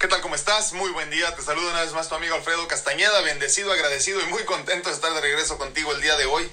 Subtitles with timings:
[0.00, 0.22] ¿Qué tal?
[0.22, 0.72] ¿Cómo estás?
[0.72, 1.36] Muy buen día.
[1.36, 3.20] Te saludo una vez más tu amigo Alfredo Castañeda.
[3.20, 6.50] Bendecido, agradecido y muy contento de estar de regreso contigo el día de hoy.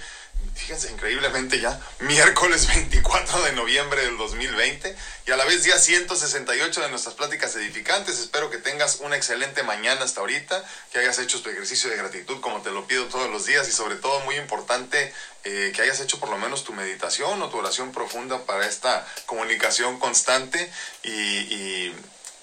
[0.54, 4.94] Fíjense, increíblemente ya, miércoles 24 de noviembre del 2020
[5.28, 8.20] y a la vez día 168 de nuestras pláticas edificantes.
[8.20, 10.62] Espero que tengas una excelente mañana hasta ahorita,
[10.92, 13.72] que hayas hecho tu ejercicio de gratitud como te lo pido todos los días y
[13.72, 15.14] sobre todo muy importante
[15.46, 19.08] eh, que hayas hecho por lo menos tu meditación o tu oración profunda para esta
[19.26, 20.70] comunicación constante
[21.04, 21.96] y, y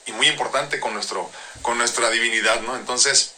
[0.07, 1.31] y muy importante con, nuestro,
[1.63, 2.77] con nuestra divinidad, ¿no?
[2.77, 3.35] Entonces,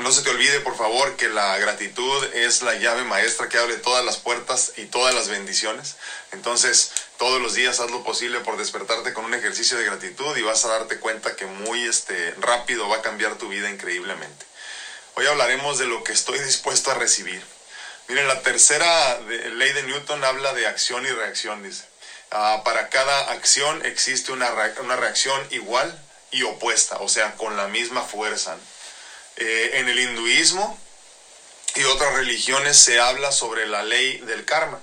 [0.00, 3.76] no se te olvide, por favor, que la gratitud es la llave maestra que abre
[3.76, 5.94] todas las puertas y todas las bendiciones.
[6.32, 10.42] Entonces, todos los días haz lo posible por despertarte con un ejercicio de gratitud y
[10.42, 14.44] vas a darte cuenta que muy este, rápido va a cambiar tu vida increíblemente.
[15.14, 17.44] Hoy hablaremos de lo que estoy dispuesto a recibir.
[18.08, 21.84] Miren, la tercera ley de Newton habla de acción y reacción, dice.
[22.36, 25.96] Ah, para cada acción existe una, una, reacción igual
[26.32, 28.56] y opuesta, o sea, con la misma fuerza.
[29.36, 30.76] Eh, en el hinduismo
[31.76, 34.80] y otras religiones se habla sobre la ley del karma.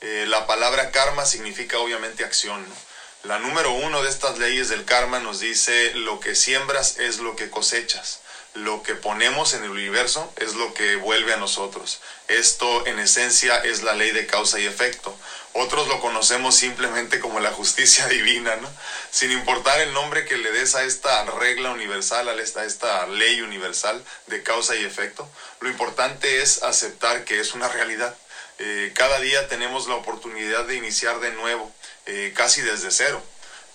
[0.00, 2.64] Eh, la palabra karma significa obviamente acción.
[3.24, 7.36] La número uno de estas leyes del karma nos dice lo que siembras es lo
[7.36, 8.20] que cosechas
[8.56, 12.00] lo que ponemos en el universo es lo que vuelve a nosotros.
[12.28, 15.16] Esto en esencia es la ley de causa y efecto.
[15.58, 18.70] Otros lo conocemos simplemente como la justicia divina, ¿no?
[19.10, 24.04] Sin importar el nombre que le des a esta regla universal, a esta, ley universal
[24.26, 25.26] de causa y efecto,
[25.60, 28.14] lo importante es aceptar que es una realidad.
[28.58, 31.70] Eh, cada día tenemos la oportunidad de iniciar de nuevo,
[32.04, 33.22] eh, casi desde cero,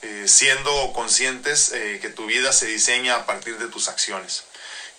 [0.03, 4.43] eh, siendo conscientes que tu vida se diseña a partir de tus acciones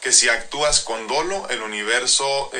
[0.00, 2.50] que si actúas con dolo, el universo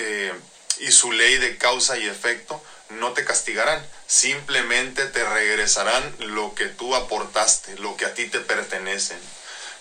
[0.79, 2.63] y su ley de causa y efecto
[3.03, 8.39] no te castigarán, simplemente te regresarán lo que tú aportaste, lo que a ti te
[8.39, 9.17] pertenece.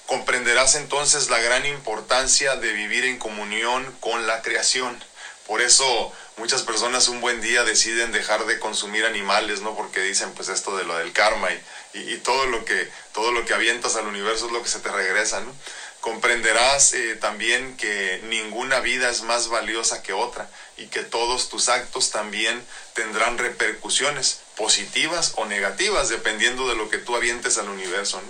[0.08, 4.98] Comprenderás entonces la gran importancia de vivir en comunión con la creación.
[5.46, 9.76] Por eso muchas personas un buen día deciden dejar de consumir animales, ¿no?
[9.76, 11.62] Porque dicen pues esto de lo del karma y,
[11.94, 14.90] y, todo lo que todo lo que avientas al universo es lo que se te
[14.90, 15.54] regresa, ¿no?
[16.02, 21.70] Comprenderás eh, también que ninguna vida es más valiosa que otra y que todos tus
[21.70, 22.62] actos también
[22.94, 28.22] tendrán repercusiones positivas o negativas dependiendo de lo que tú avientes al universo.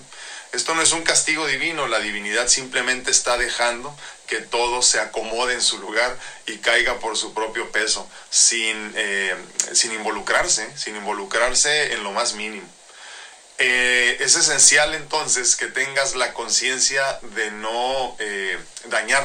[0.51, 3.95] Esto no es un castigo divino, la divinidad simplemente está dejando
[4.27, 9.33] que todo se acomode en su lugar y caiga por su propio peso sin, eh,
[9.71, 12.67] sin involucrarse, sin involucrarse en lo más mínimo.
[13.63, 19.23] Eh, es esencial entonces que tengas la conciencia de no eh, dañar,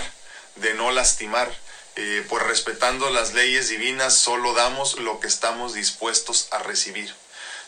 [0.56, 1.50] de no lastimar,
[1.94, 7.14] eh, pues respetando las leyes divinas solo damos lo que estamos dispuestos a recibir.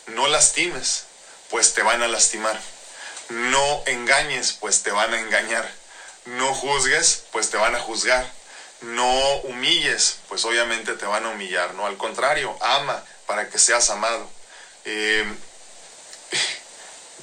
[0.08, 1.04] No lastimes,
[1.48, 2.60] pues te van a lastimar.
[3.30, 5.66] No engañes, pues te van a engañar.
[6.26, 8.30] No juzgues, pues te van a juzgar.
[8.82, 11.72] No humilles, pues obviamente te van a humillar.
[11.72, 14.30] No, al contrario, ama para que seas amado.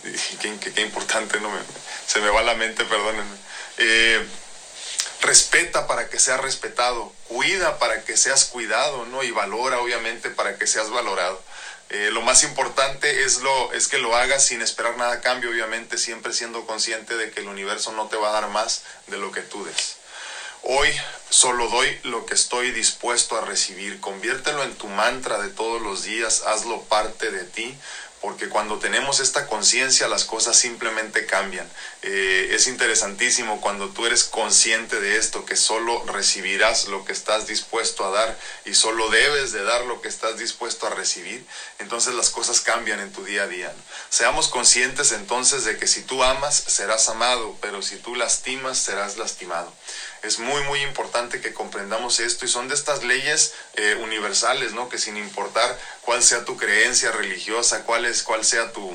[0.41, 1.59] qué, importante, no me,
[2.05, 3.35] se me va la mente, perdónenme.
[3.77, 4.25] Eh,
[5.21, 9.23] respeta para que seas respetado, cuida para que seas cuidado, ¿no?
[9.23, 11.41] Y valora, obviamente, para que seas valorado.
[11.89, 15.49] Eh, lo más importante es, lo, es que lo hagas sin esperar nada a cambio,
[15.51, 19.17] obviamente, siempre siendo consciente de que el universo no te va a dar más de
[19.17, 19.97] lo que tú des.
[20.67, 20.89] Hoy
[21.29, 23.99] solo doy lo que estoy dispuesto a recibir.
[23.99, 27.77] Conviértelo en tu mantra de todos los días, hazlo parte de ti
[28.25, 31.69] porque cuando tenemos esta conciencia las cosas simplemente cambian.
[32.01, 37.45] Eh, es interesantísimo cuando tú eres consciente de esto, que solo recibirás lo que estás
[37.45, 41.45] dispuesto a dar y solo debes de dar lo que estás dispuesto a recibir,
[41.77, 43.71] entonces las cosas cambian en tu día a día.
[44.09, 49.17] Seamos conscientes entonces de que si tú amas, serás amado, pero si tú lastimas, serás
[49.17, 49.71] lastimado.
[50.25, 54.89] Es muy, muy importante que comprendamos esto y son de estas leyes eh, universales, ¿no?
[54.89, 58.91] Que sin importar cuál sea tu creencia religiosa, cuál, es, cuál sea tu,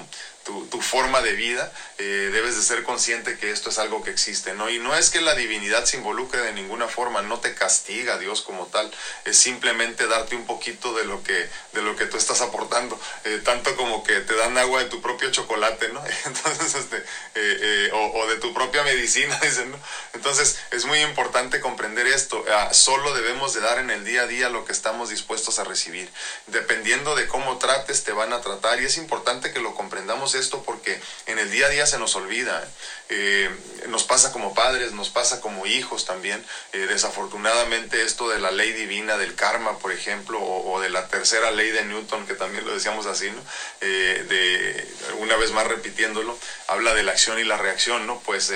[0.71, 4.55] tu, forma de vida, eh, debes de ser consciente que esto es algo que existe,
[4.55, 4.71] ¿no?
[4.71, 8.43] Y no es que la divinidad se involucre de ninguna forma, no te castiga Dios
[8.43, 8.91] como tal,
[9.25, 13.41] es simplemente darte un poquito de lo que, de lo que tú estás aportando, eh,
[13.45, 16.03] tanto como que te dan agua de tu propio chocolate, ¿no?
[16.25, 17.05] Entonces, este,
[17.35, 19.39] eh, o, de tu propia medicina.
[20.15, 24.27] Entonces, es muy importante comprender esto, ah, solo debemos de dar en el día a
[24.27, 26.09] día lo que estamos dispuestos a recibir,
[26.47, 30.63] dependiendo de cómo trates, te van a tratar, y es importante que lo comprendamos esto
[30.63, 32.67] porque en el día a día se nos olvida.
[33.09, 33.51] Eh,
[33.89, 36.45] nos pasa como padres, nos pasa como hijos también.
[36.73, 41.51] Eh, desafortunadamente esto de la ley divina del karma, por ejemplo, o, de la tercera
[41.51, 43.45] ley de Newton, que también lo decíamos así, ¿no?
[43.81, 48.21] Eh, de, una vez más repitiéndolo, habla de la acción y la reacción, ¿no?
[48.21, 48.53] Pues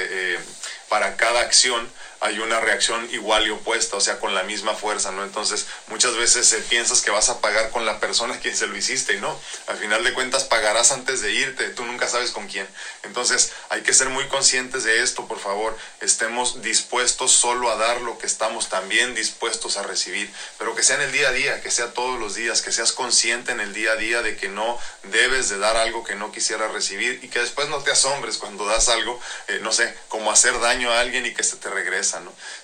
[0.89, 1.91] para cada acción
[2.25, 5.25] hay una reacción igual y opuesta, o sea, con la misma fuerza, ¿no?
[5.25, 8.67] Entonces, muchas veces eh, piensas que vas a pagar con la persona a quien se
[8.67, 9.39] lo hiciste y no.
[9.67, 12.67] Al final de cuentas pagarás antes de irte, tú nunca sabes con quién.
[13.03, 15.77] Entonces, hay que ser muy conscientes de esto, por favor.
[16.01, 20.97] Estemos dispuestos solo a dar lo que estamos también dispuestos a recibir, pero que sea
[20.97, 23.75] en el día a día, que sea todos los días, que seas consciente en el
[23.75, 27.29] día a día de que no debes de dar algo que no quisieras recibir y
[27.29, 31.01] que después no te asombres cuando das algo, eh, no sé, como hacer daño a
[31.01, 32.14] alguien y que se te regresa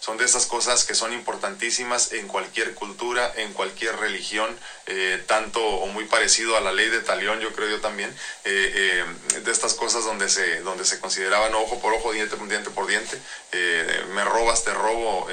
[0.01, 4.57] son de esas cosas que son importantísimas en cualquier cultura, en cualquier religión,
[4.87, 8.11] eh, tanto o muy parecido a la ley de talión, yo creo yo también,
[8.45, 9.05] eh,
[9.35, 12.87] eh, de estas cosas donde se, donde se consideraban ojo por ojo, diente, diente por
[12.87, 13.19] diente,
[14.15, 15.27] me robas, te robo,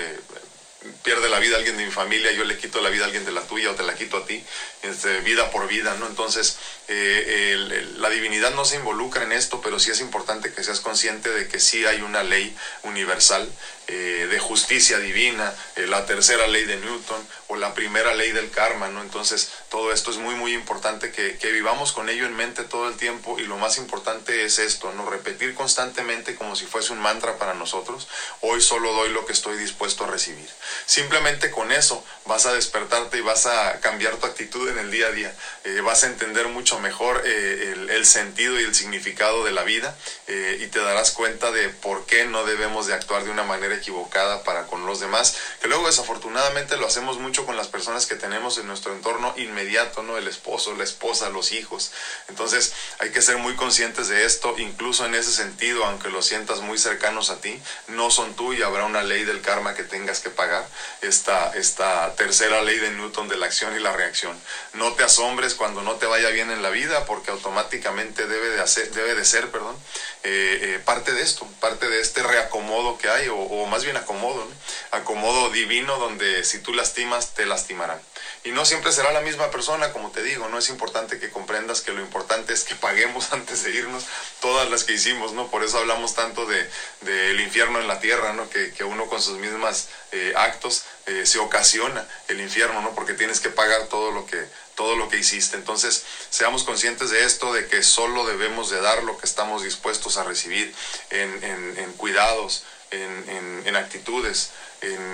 [1.04, 3.32] pierde la vida alguien de mi familia, yo le quito la vida a alguien de
[3.32, 4.44] la tuya o te la quito a ti,
[4.82, 6.08] este, vida por vida, ¿no?
[6.08, 6.58] Entonces,
[6.88, 11.48] la divinidad no se involucra en esto, pero sí es importante que seas consciente de
[11.48, 12.54] que sí hay una ley
[12.84, 13.50] universal
[13.90, 18.50] eh, de justicia divina, eh, la tercera ley de Newton o la primera ley del
[18.50, 19.02] karma, ¿no?
[19.02, 22.90] Entonces, todo esto es muy, muy importante que, que, vivamos con ello en mente todo
[22.90, 25.10] el tiempo y lo más importante es esto, ¿no?
[25.10, 28.10] Repetir constantemente como si fuese un mantra para nosotros,
[28.42, 30.50] hoy solo doy lo que estoy dispuesto a recibir.
[30.86, 35.08] Simplemente con eso vas a despertarte y vas a cambiar tu actitud en el día
[35.08, 35.34] a día,
[35.68, 39.96] eh, vas a entender mucho mejor el, el, sentido y el significado de la vida
[40.28, 44.44] y te darás cuenta de por qué no debemos de actuar de una manera equivocada
[44.44, 48.58] para con los demás, que luego desafortunadamente lo hacemos mucho con las personas que tenemos
[48.58, 50.18] en nuestro entorno inmediato, ¿no?
[50.18, 51.92] El esposo, la esposa, los hijos.
[52.30, 56.62] Entonces hay que ser muy conscientes de esto, incluso en ese sentido, aunque lo sientas
[56.62, 60.20] muy cercanos a ti, no son tú y habrá una ley del karma que tengas
[60.20, 60.68] que pagar,
[61.02, 64.40] esta, esta tercera ley de Newton de la acción y la reacción.
[64.74, 68.62] No te asombres cuando no te vaya bien en la vida, porque automáticamente debe de,
[68.62, 69.76] hacer, debe de ser, perdón,
[70.24, 74.48] eh, eh, parte de esto, parte de este reacomodo que hay, o, más bien acomodo,
[74.92, 78.00] acomodo divino donde si tú lastimas, te lastimarán.
[78.44, 81.82] Y no siempre será la misma persona, como te digo, no es importante que comprendas
[81.82, 84.06] que lo importante es que paguemos antes de irnos
[84.40, 85.48] todas las que hicimos, ¿no?
[85.48, 86.70] Por eso hablamos tanto de
[87.02, 88.50] del infierno en la tierra, ¿no?
[88.50, 90.84] Que, que uno con sus mismas eh, actos
[91.24, 92.94] se ocasiona el infierno, ¿no?
[92.94, 94.46] Porque tienes que pagar todo lo que
[94.78, 95.58] todo lo que hiciste.
[95.58, 100.18] Entonces, seamos conscientes de esto, de que solo debemos de dar lo que estamos dispuestos
[100.18, 100.72] a recibir
[101.10, 104.50] en, cuidados, en, en actitudes,
[104.82, 105.08] en,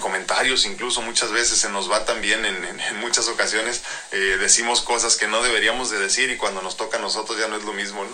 [0.00, 3.82] comentarios, incluso muchas veces se nos va también en, muchas ocasiones,
[4.12, 7.48] eh, decimos cosas que no deberíamos de decir y cuando nos toca a nosotros ya
[7.48, 8.10] no es lo mismo, ¿no?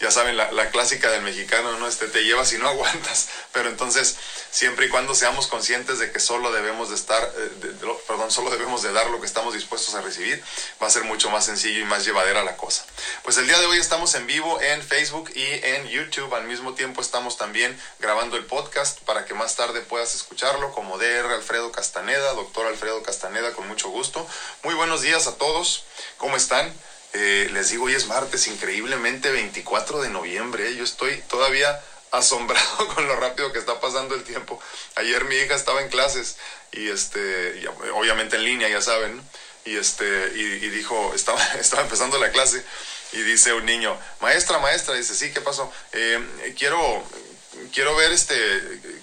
[0.00, 1.86] Ya saben, la, clásica del mexicano, ¿no?
[1.86, 4.16] Este, te llevas y no aguantas, pero entonces,
[4.50, 7.72] siempre y cuando seamos conscientes de que solo debemos de estar, eh,
[8.06, 10.42] perdón, solo debemos de dar lo que estamos dispuestos a recibir,
[10.82, 12.86] va a ser mucho más sencillo y más llevadera la cosa.
[13.22, 16.74] Pues el día de hoy estamos en vivo en Facebook y en YouTube, al mismo
[16.74, 19.80] tiempo estamos también grabando el podcast para que más tarde
[20.12, 24.26] escucharlo como DR Alfredo Castaneda, doctor Alfredo Castaneda, con mucho gusto.
[24.62, 25.84] Muy buenos días a todos,
[26.18, 26.70] ¿cómo están?
[27.14, 30.68] Eh, les digo, hoy es martes, increíblemente 24 de noviembre.
[30.68, 30.74] ¿eh?
[30.76, 31.80] Yo estoy todavía
[32.10, 34.60] asombrado con lo rápido que está pasando el tiempo.
[34.96, 36.36] Ayer mi hija estaba en clases
[36.72, 39.22] y este, obviamente en línea, ya saben,
[39.64, 42.62] y este, y, dijo, estaba, estaba empezando la clase
[43.12, 45.72] y dice un niño, maestra, maestra, dice, sí, ¿qué pasó?
[45.92, 47.02] Eh, quiero,
[47.72, 48.34] quiero ver este,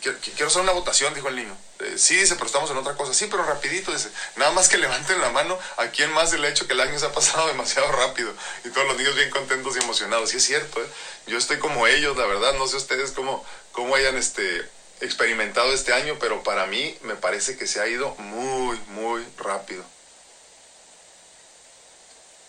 [0.01, 1.55] quiero, hacer una votación, dijo el niño.
[1.79, 3.13] Eh, sí, dice, pero estamos en otra cosa.
[3.13, 4.10] Sí, pero rapidito, dice.
[4.36, 7.05] Nada más que levanten la mano a quien más el hecho que el año se
[7.05, 8.34] ha pasado demasiado rápido.
[8.65, 10.34] Y todos los niños bien contentos y emocionados.
[10.34, 10.88] Y es cierto, ¿eh?
[11.27, 12.53] yo estoy como ellos, la verdad.
[12.53, 14.67] No sé ustedes cómo, cómo hayan este,
[15.01, 19.84] experimentado este año, pero para mí me parece que se ha ido muy, muy rápido.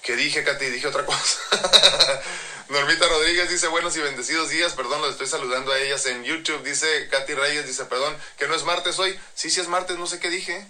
[0.03, 0.67] ¿Qué dije, Katy?
[0.67, 1.39] Dije otra cosa.
[2.69, 6.63] Normita Rodríguez dice buenos y bendecidos días, perdón, lo estoy saludando a ellas en YouTube.
[6.65, 9.19] Dice Katy Reyes, dice, perdón, que no es martes hoy.
[9.35, 10.67] Sí, sí es martes, no sé qué dije.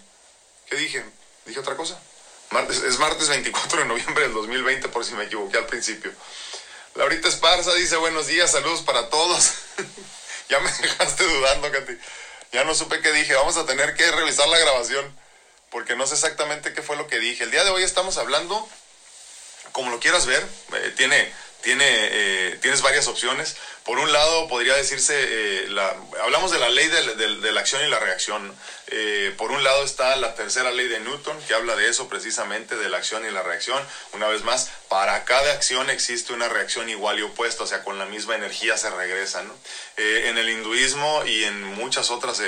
[0.68, 1.02] ¿Qué dije?
[1.46, 1.98] ¿Dije otra cosa?
[2.50, 6.12] Martes, es martes 24 de noviembre del 2020, por si me equivoqué al principio.
[6.94, 9.52] Laurita Esparza dice buenos días, saludos para todos.
[10.50, 11.98] ya me dejaste dudando, Katy.
[12.52, 13.34] Ya no supe qué dije.
[13.34, 15.22] Vamos a tener que revisar la grabación
[15.72, 17.44] porque no sé exactamente qué fue lo que dije.
[17.44, 18.68] El día de hoy estamos hablando,
[19.72, 21.28] como lo quieras ver, eh, tiene
[21.62, 26.68] tiene, eh, tienes varias opciones, Por un lado, podría decirse, eh, la, hablamos de la
[26.68, 28.54] ley de, la acción y la reacción.
[28.94, 32.76] Eh, por un lado está la tercera ley de Newton, que habla de eso precisamente,
[32.76, 33.82] de la acción y la reacción.
[34.12, 37.98] Una vez más, para cada acción existe una reacción igual y opuesta, o sea, con
[37.98, 39.42] la misma energía se regresa.
[39.42, 39.54] ¿no?
[39.96, 42.40] Eh, en el hinduismo y en muchas otras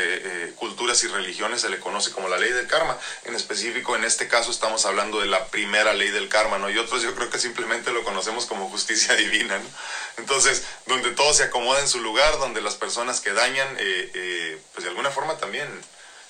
[0.56, 2.96] culturas y religiones se le conoce como la ley del karma.
[3.24, 6.70] En específico, en este caso estamos hablando de la primera ley del karma, ¿no?
[6.70, 9.68] Y otros yo creo que simplemente lo conocemos como justicia divina, ¿no?
[10.16, 14.58] Entonces, donde todo se acomoda en su lugar, donde las personas que dañan, eh, eh,
[14.72, 15.68] pues de alguna forma también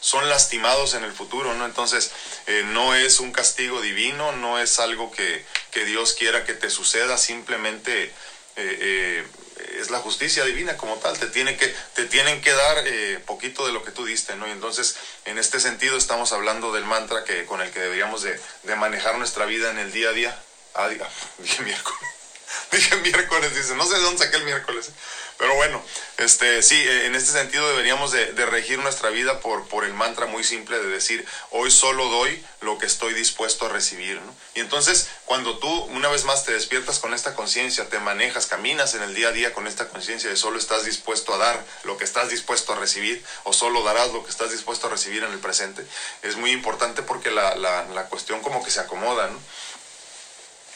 [0.00, 1.64] son lastimados en el futuro, ¿no?
[1.64, 2.10] Entonces,
[2.46, 6.70] eh, no es un castigo divino, no es algo que, que Dios quiera que te
[6.70, 8.12] suceda, simplemente
[8.56, 12.84] es la justicia divina como tal, te, tiene que, te tienen que dar
[13.24, 14.46] poquito de lo que tú diste, ¿no?
[14.46, 18.38] Y entonces, en este sentido, estamos hablando del mantra que, con el que deberíamos de,
[18.62, 20.42] de manejar nuestra vida en el día a día.
[20.74, 20.88] Ah,
[21.38, 22.13] dije miércoles.
[22.72, 24.90] Dije miércoles, dice, no sé de dónde saqué el miércoles.
[25.38, 25.82] Pero bueno,
[26.16, 30.26] este, sí, eh, en este sentido deberíamos de, regir nuestra vida por, por el mantra
[30.26, 34.20] muy simple de decir, hoy solo doy lo que estoy dispuesto a recibir.
[34.54, 38.94] Y entonces, cuando tú una vez más te despiertas con esta conciencia, te manejas, caminas
[38.94, 41.96] en el día a día con esta conciencia de solo estás dispuesto a dar lo
[41.96, 45.32] que estás dispuesto a recibir, o solo darás lo que estás dispuesto a recibir en
[45.32, 45.84] el presente,
[46.22, 49.38] es muy importante porque la, la, la cuestión como que se acomoda, ¿no?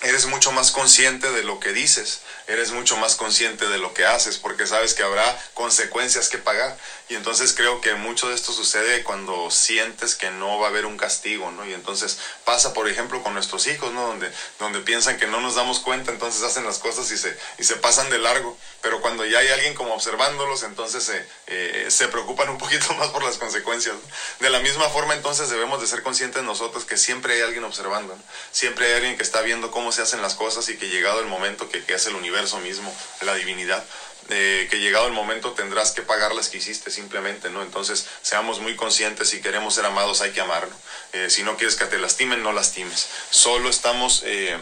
[0.01, 4.07] Eres mucho más consciente de lo que dices, eres mucho más consciente de lo que
[4.07, 6.77] haces, porque sabes que habrá consecuencias que pagar.
[7.09, 10.87] Y entonces creo que mucho de esto sucede cuando sientes que no va a haber
[10.87, 11.67] un castigo, ¿no?
[11.67, 14.07] Y entonces pasa, por ejemplo, con nuestros hijos, ¿no?
[14.07, 17.65] Donde, donde piensan que no nos damos cuenta, entonces hacen las cosas y se, y
[17.65, 18.57] se pasan de largo.
[18.83, 23.09] Pero cuando ya hay alguien como observándolos, entonces se, eh, se preocupan un poquito más
[23.09, 23.97] por las consecuencias.
[24.39, 28.17] De la misma forma, entonces debemos de ser conscientes nosotros que siempre hay alguien observando,
[28.53, 31.27] Siempre hay alguien que está viendo cómo se hacen las cosas y que llegado el
[31.27, 33.85] momento que, que es el universo mismo, la divinidad,
[34.31, 37.63] eh, que llegado el momento tendrás que pagar las que hiciste simplemente, ¿no?
[37.63, 40.69] Entonces, seamos muy conscientes, si queremos ser amados hay que amar,
[41.15, 43.07] eh, si no quieres que te lastimen, no lastimes.
[43.31, 44.61] Solo estamos, eh,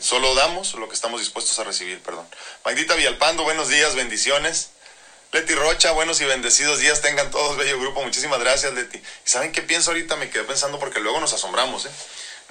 [0.00, 2.24] solo damos lo que estamos dispuestos a recibir, perdón.
[2.64, 4.70] Magdita Villalpando, buenos días, bendiciones.
[5.32, 8.00] Leti Rocha, buenos y bendecidos días tengan todos, bello grupo.
[8.04, 8.98] Muchísimas gracias, Leti.
[8.98, 10.14] ¿Y saben qué pienso ahorita?
[10.14, 11.90] Me quedé pensando porque luego nos asombramos, ¿eh?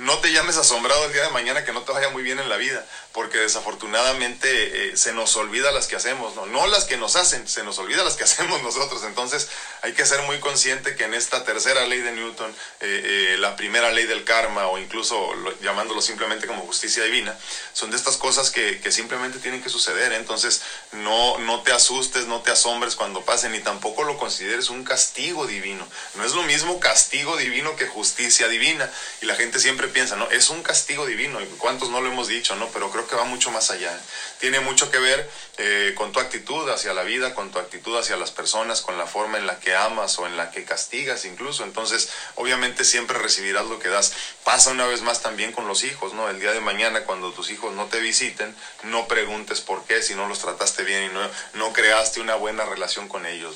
[0.03, 2.49] No te llames asombrado el día de mañana que no te vaya muy bien en
[2.49, 6.47] la vida, porque desafortunadamente eh, se nos olvida las que hacemos, ¿no?
[6.47, 9.03] no las que nos hacen, se nos olvida las que hacemos nosotros.
[9.03, 9.47] Entonces
[9.83, 12.49] hay que ser muy consciente que en esta tercera ley de Newton,
[12.81, 17.37] eh, eh, la primera ley del karma o incluso llamándolo simplemente como justicia divina,
[17.73, 20.11] son de estas cosas que, que simplemente tienen que suceder.
[20.13, 24.83] Entonces no, no te asustes, no te asombres cuando pasen, ni tampoco lo consideres un
[24.83, 25.87] castigo divino.
[26.15, 28.89] No es lo mismo castigo divino que justicia divina.
[29.21, 30.31] Y la gente siempre piensa, ¿no?
[30.31, 32.69] Es un castigo divino, cuántos no lo hemos dicho, ¿no?
[32.69, 33.99] Pero creo que va mucho más allá.
[34.39, 38.17] Tiene mucho que ver eh, con tu actitud hacia la vida, con tu actitud hacia
[38.17, 41.63] las personas, con la forma en la que amas o en la que castigas incluso.
[41.63, 44.13] Entonces, obviamente siempre recibirás lo que das.
[44.43, 46.29] Pasa una vez más también con los hijos, ¿no?
[46.29, 50.15] El día de mañana cuando tus hijos no te visiten, no preguntes por qué, si
[50.15, 53.55] no los trataste bien y no, no creaste una buena relación con ellos,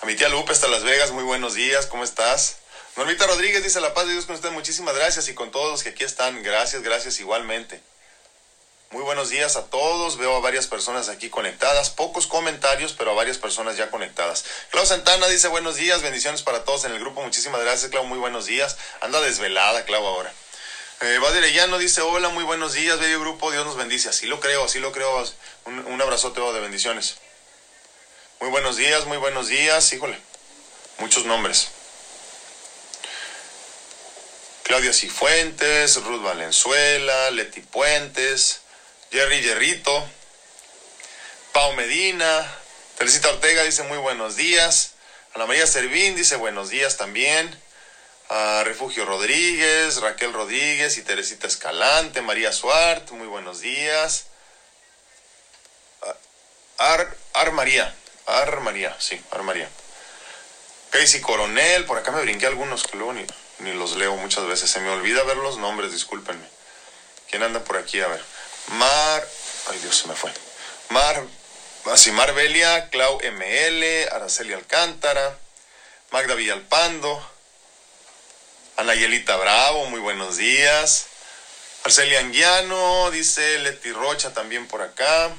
[0.00, 2.56] A mi tía Lupe hasta Las Vegas, muy buenos días, ¿cómo estás?
[2.96, 4.50] Normita Rodríguez dice la paz de Dios con usted.
[4.50, 6.42] Muchísimas gracias y con todos los que aquí están.
[6.42, 7.80] Gracias, gracias igualmente.
[8.90, 10.18] Muy buenos días a todos.
[10.18, 11.88] Veo a varias personas aquí conectadas.
[11.88, 14.44] Pocos comentarios, pero a varias personas ya conectadas.
[14.70, 16.02] Clau Santana dice buenos días.
[16.02, 17.22] Bendiciones para todos en el grupo.
[17.22, 18.04] Muchísimas gracias, Clau.
[18.04, 18.76] Muy buenos días.
[19.00, 20.30] Anda desvelada, Clau, ahora.
[21.00, 21.18] Eh,
[21.54, 23.50] Llano dice hola, muy buenos días, bello grupo.
[23.50, 24.10] Dios nos bendice.
[24.10, 25.26] Así lo creo, así lo creo.
[25.64, 27.16] Un, un abrazote de bendiciones.
[28.38, 29.90] Muy buenos días, muy buenos días.
[29.94, 30.20] Híjole,
[30.98, 31.70] muchos nombres.
[34.72, 38.62] Claudia Cifuentes, Ruth Valenzuela, Leti Puentes,
[39.10, 40.08] Jerry Yerrito,
[41.52, 42.50] Pau Medina,
[42.96, 44.92] Teresita Ortega dice muy buenos días,
[45.34, 47.54] Ana María Servín dice buenos días también,
[48.64, 54.24] Refugio Rodríguez, Raquel Rodríguez y Teresita Escalante, María Suart, muy buenos días.
[56.78, 59.68] Ar, Ar María, Ar María, sí, Ar María.
[60.88, 63.12] Casey Coronel, por acá me brinqué algunos luego
[63.58, 64.70] ni los leo muchas veces.
[64.70, 66.46] Se me olvida ver los nombres, discúlpenme.
[67.30, 68.00] ¿Quién anda por aquí?
[68.00, 68.22] A ver.
[68.68, 69.28] Mar.
[69.70, 70.32] Ay, Dios, se me fue.
[70.90, 71.22] Mar.
[71.86, 75.36] Así, Marbelia, Clau ML, Araceli Alcántara,
[76.12, 77.20] Magda Villalpando,
[78.76, 81.06] Anayelita Bravo, muy buenos días.
[81.84, 85.30] Arcelia Anguiano, dice Leti Rocha también por acá.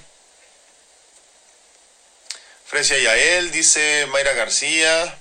[2.66, 5.18] Fresia Yael, dice Mayra García.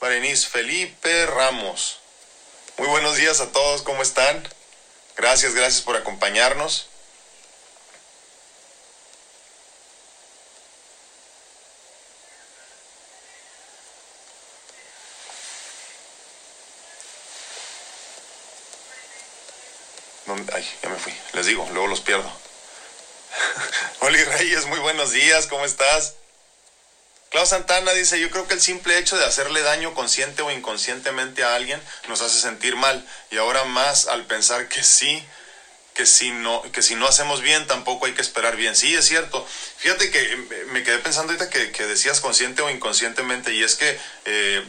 [0.00, 2.00] Berenice Felipe Ramos.
[2.76, 4.46] Muy buenos días a todos, ¿cómo están?
[5.16, 6.86] Gracias, gracias por acompañarnos.
[20.26, 20.52] ¿Dónde?
[20.54, 21.14] Ay, ya me fui.
[21.32, 22.30] Les digo, luego los pierdo.
[24.00, 26.12] Oli Reyes, muy buenos días, ¿cómo estás?
[27.30, 31.42] Clau Santana dice, yo creo que el simple hecho de hacerle daño consciente o inconscientemente
[31.42, 33.04] a alguien nos hace sentir mal.
[33.30, 35.24] Y ahora más al pensar que sí,
[35.96, 38.76] que si no, que si no hacemos bien tampoco hay que esperar bien.
[38.76, 39.44] Sí, es cierto.
[39.78, 44.62] Fíjate que me quedé pensando ahorita que, decías consciente o inconscientemente y es que eh,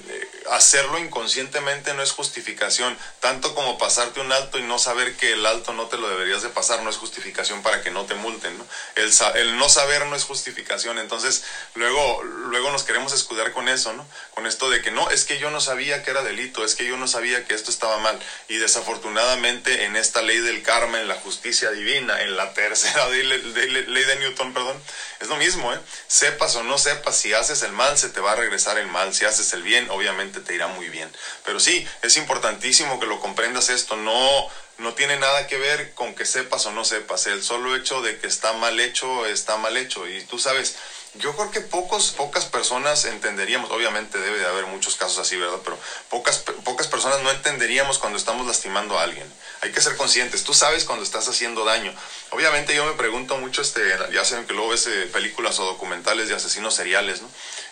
[0.52, 5.46] hacerlo inconscientemente no es justificación, tanto como pasarte un alto y no saber que el
[5.46, 8.58] alto no te lo deberías de pasar no es justificación para que no te multen,
[8.58, 8.66] ¿no?
[8.96, 11.44] El, el no saber no es justificación, entonces
[11.76, 14.08] luego, luego nos queremos escudar con eso, ¿no?
[14.32, 16.86] Con esto de que no, es que yo no sabía que era delito, es que
[16.86, 21.08] yo no sabía que esto estaba mal y desafortunadamente en esta ley del karma, en
[21.08, 24.82] la justicia divina, en la tercera ley, ley de Newton, perdón,
[25.20, 25.80] es lo mismo, ¿eh?
[26.08, 29.14] Sepas o no sepas, si haces el mal, se te va a regresar el mal.
[29.14, 31.10] Si haces el bien, obviamente te irá muy bien.
[31.46, 33.96] Pero sí, es importantísimo que lo comprendas esto.
[33.96, 37.28] No, no tiene nada que ver con que sepas o no sepas.
[37.28, 40.08] El solo hecho de que está mal hecho, está mal hecho.
[40.08, 40.76] Y tú sabes,
[41.16, 45.60] yo creo que pocos, pocas personas entenderíamos, obviamente debe de haber muchos casos así, ¿verdad?
[45.64, 45.80] Pero
[46.10, 49.32] pocas, pocas personas no entenderíamos cuando estamos lastimando a alguien.
[49.62, 51.94] Hay que ser conscientes, tú sabes cuando estás haciendo daño.
[52.32, 56.30] Obviamente yo me pregunto mucho, este, ya saben que luego ves eh, películas o documentales
[56.30, 57.28] de asesinos seriales, ¿no?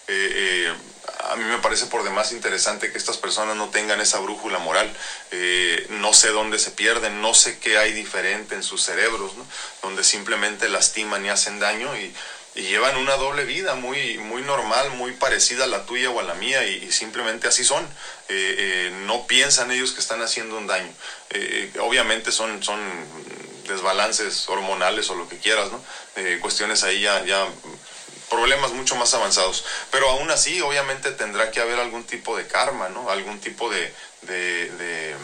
[0.07, 0.73] Eh, eh,
[1.19, 4.91] a mí me parece por demás interesante que estas personas no tengan esa brújula moral.
[5.89, 9.45] no sé dónde se pierden, no sé qué hay diferente en sus cerebros, ¿no?
[9.81, 12.13] donde simplemente lastiman y hacen daño y
[12.55, 16.35] llevan una doble vida muy, muy normal, muy parecida a la tuya o a la
[16.35, 17.83] mía y, simplemente así son.
[18.29, 20.91] Eh, eh, no piensan ellos que están haciendo un daño.
[21.31, 22.79] Eh, obviamente son, son
[23.67, 25.81] desbalances hormonales o lo que quieras, ¿no?
[26.39, 27.47] cuestiones ahí ya
[28.29, 29.63] problemas mucho más avanzados.
[29.91, 33.09] Pero aún así, obviamente tendrá que haber algún tipo de karma, ¿no?
[33.09, 33.91] Algún tipo de,
[34.21, 35.15] de, de,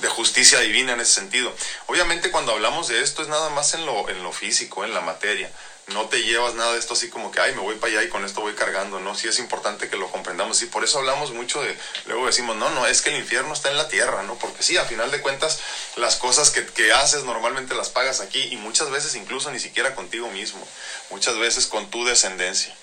[0.00, 1.54] de, justicia divina en ese sentido.
[1.86, 5.00] Obviamente cuando hablamos de esto es nada más en lo, en lo físico, en la
[5.00, 5.50] materia
[5.88, 8.08] no te llevas nada de esto así como que, ay, me voy para allá y
[8.08, 9.14] con esto voy cargando, ¿no?
[9.14, 11.76] Sí es importante que lo comprendamos y por eso hablamos mucho de,
[12.06, 14.36] luego decimos, no, no, es que el infierno está en la tierra, ¿no?
[14.36, 15.58] Porque sí, a final de cuentas,
[15.96, 19.94] las cosas que, que haces normalmente las pagas aquí y muchas veces incluso ni siquiera
[19.94, 20.66] contigo mismo,
[21.10, 22.74] muchas veces con tu descendencia.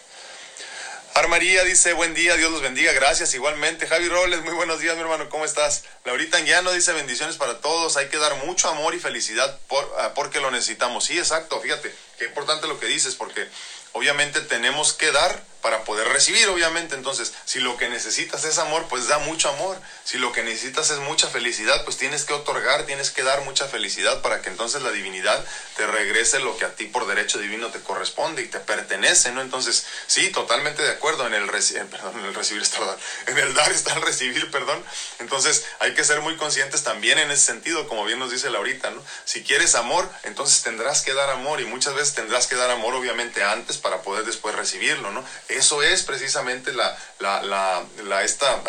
[1.24, 3.88] María dice, buen día, Dios los bendiga, gracias igualmente.
[3.88, 5.84] Javi Robles, muy buenos días, mi hermano, ¿cómo estás?
[6.04, 10.14] Laurita Anguiano dice, bendiciones para todos, hay que dar mucho amor y felicidad por, ah,
[10.14, 11.06] porque lo necesitamos.
[11.06, 13.48] Sí, exacto, fíjate, qué importante lo que dices, porque
[13.94, 16.94] obviamente tenemos que dar para poder recibir, obviamente.
[16.94, 19.82] Entonces, si lo que necesitas es amor, pues da mucho amor.
[20.04, 23.68] Si lo que necesitas es mucha felicidad, pues tienes que otorgar, tienes que dar mucha
[23.68, 25.44] felicidad para que entonces la divinidad
[25.76, 29.42] te regrese lo que a ti por derecho divino te corresponde y te pertenece, ¿no?
[29.42, 33.72] Entonces, sí, totalmente de acuerdo en el, perdón, en el recibir, está, en el dar
[33.72, 34.86] está el recibir, perdón.
[35.18, 38.92] Entonces, hay que ser muy conscientes también en ese sentido, como bien nos dice Laurita,
[38.92, 39.04] ¿no?
[39.24, 42.94] Si quieres amor, entonces tendrás que dar amor y muchas veces tendrás que dar amor,
[42.94, 45.26] obviamente, antes para poder después recibirlo, ¿no?
[45.56, 48.62] Eso es precisamente la, la, esta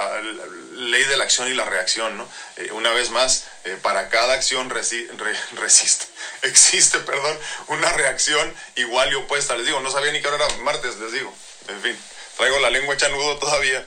[0.72, 2.29] ley de la acción y la reacción, ¿no?
[2.57, 6.07] Eh, una vez más, eh, para cada acción resiste,
[6.42, 9.57] existe, perdón, una reacción igual y opuesta.
[9.57, 11.35] Les digo, no sabía ni que ahora era martes, les digo.
[11.68, 11.99] En fin,
[12.37, 13.09] traigo la lengua hecha
[13.40, 13.87] todavía.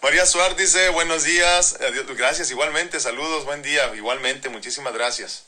[0.00, 1.76] María Suárez dice, buenos días,
[2.16, 5.42] gracias igualmente, saludos, buen día, igualmente, muchísimas gracias.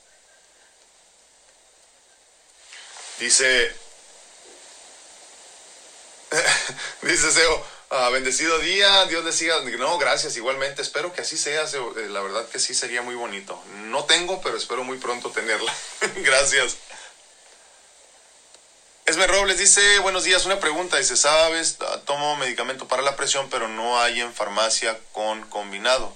[3.19, 3.73] Dice,
[7.03, 9.61] Dice Seo, ah, bendecido día, Dios le siga.
[9.79, 10.83] No, gracias, igualmente.
[10.83, 13.63] Espero que así sea, eh, La verdad que sí sería muy bonito.
[13.87, 15.73] No tengo, pero espero muy pronto tenerla.
[16.17, 16.77] gracias.
[19.07, 20.97] Esme Robles dice, buenos días, una pregunta.
[20.99, 21.77] Dice, ¿sabes?
[21.81, 26.15] Ah, tomo medicamento para la presión, pero no hay en farmacia con combinado.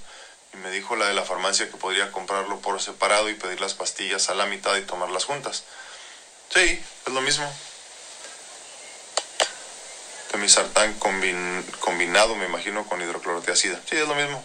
[0.53, 3.75] Y me dijo la de la farmacia que podría comprarlo por separado y pedir las
[3.75, 5.65] pastillas a la mitad y tomarlas juntas.
[6.51, 7.53] Sí, es lo mismo
[10.35, 13.81] temisartán combinado, me imagino, con hidroclorotiacida.
[13.89, 14.45] Sí, es lo mismo.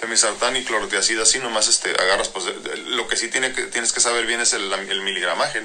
[0.00, 2.46] Temisartán y clorotiacida, sí, nomás este, agarras, pues
[2.86, 5.62] lo que sí tiene que, tienes que saber bien es el, el miligramaje,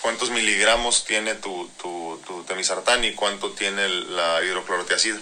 [0.00, 5.18] ¿Cuántos miligramos tiene tu, tu, tu temisartán y cuánto tiene la hidroclorotiacida?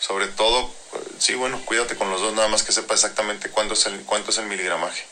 [0.00, 0.72] Sobre todo,
[1.18, 4.30] sí, bueno, cuídate con los dos, nada más que sepa exactamente cuánto es el, cuánto
[4.30, 5.04] es el miligramaje.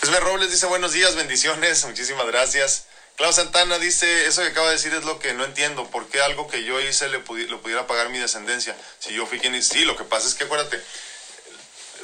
[0.00, 2.85] Esmer Robles dice buenos días, bendiciones, muchísimas gracias.
[3.16, 6.20] Clau Santana dice, eso que acaba de decir es lo que no entiendo, ¿por qué
[6.20, 8.76] algo que yo hice le lo pudiera pagar mi descendencia?
[8.98, 10.78] Si yo fui quien sí, lo que pasa es que acuérdate,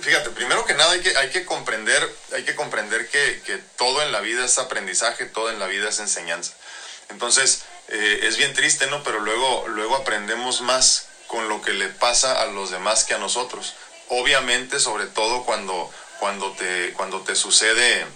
[0.00, 4.02] fíjate, primero que nada hay que, hay que comprender, hay que comprender que, que todo
[4.02, 6.54] en la vida es aprendizaje, todo en la vida es enseñanza.
[7.10, 9.02] Entonces, eh, es bien triste, ¿no?
[9.02, 13.18] Pero luego, luego aprendemos más con lo que le pasa a los demás que a
[13.18, 13.74] nosotros.
[14.08, 18.06] Obviamente, sobre todo cuando, cuando, te, cuando te sucede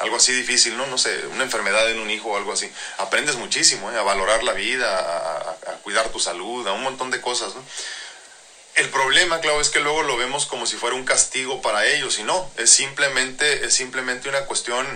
[0.00, 0.86] algo así difícil, ¿no?
[0.86, 2.70] No sé, una enfermedad en un hijo o algo así.
[2.98, 3.96] Aprendes muchísimo, ¿eh?
[3.96, 7.64] A valorar la vida, a, cuidar tu salud, a un montón de cosas, ¿no?
[8.74, 12.18] El problema, claro, es que luego lo vemos como si fuera un castigo para ellos
[12.20, 14.86] y no, es simplemente, es simplemente una cuestión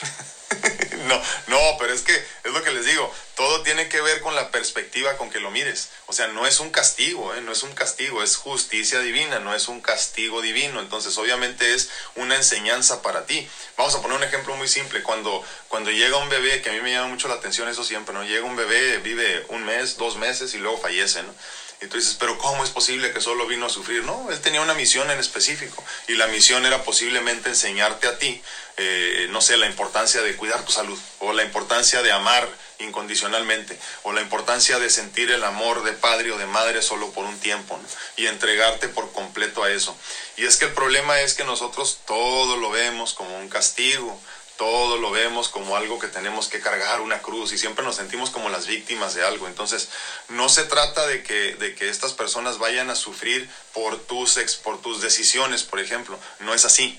[1.08, 4.34] no, no, pero es que es lo que les digo, todo tiene que ver con
[4.34, 5.88] la perspectiva con que lo mires.
[6.06, 7.40] O sea, no es un castigo, ¿eh?
[7.40, 10.80] no es un castigo, es justicia divina, no es un castigo divino.
[10.80, 13.46] Entonces, obviamente es una enseñanza para ti.
[13.76, 15.02] Vamos a poner un ejemplo muy simple.
[15.02, 18.14] Cuando, cuando llega un bebé, que a mí me llama mucho la atención eso siempre,
[18.14, 18.24] ¿no?
[18.24, 21.34] Llega un bebé, vive un mes, dos meses y luego fallece, ¿no?
[21.80, 24.02] Y tú dices, pero ¿cómo es posible que solo vino a sufrir?
[24.02, 28.40] No, él tenía una misión en específico y la misión era posiblemente enseñarte a ti,
[28.76, 33.78] eh, no sé, la importancia de cuidar tu salud o la importancia de amar incondicionalmente
[34.02, 37.38] o la importancia de sentir el amor de padre o de madre solo por un
[37.38, 37.78] tiempo
[38.16, 39.96] y entregarte por completo a eso.
[40.36, 44.18] Y es que el problema es que nosotros todo lo vemos como un castigo
[44.58, 48.30] todo lo vemos como algo que tenemos que cargar una cruz y siempre nos sentimos
[48.30, 49.46] como las víctimas de algo.
[49.46, 49.88] Entonces,
[50.28, 54.56] no se trata de que, de que estas personas vayan a sufrir por tus, ex,
[54.56, 56.18] por tus decisiones, por ejemplo.
[56.40, 56.98] No es así.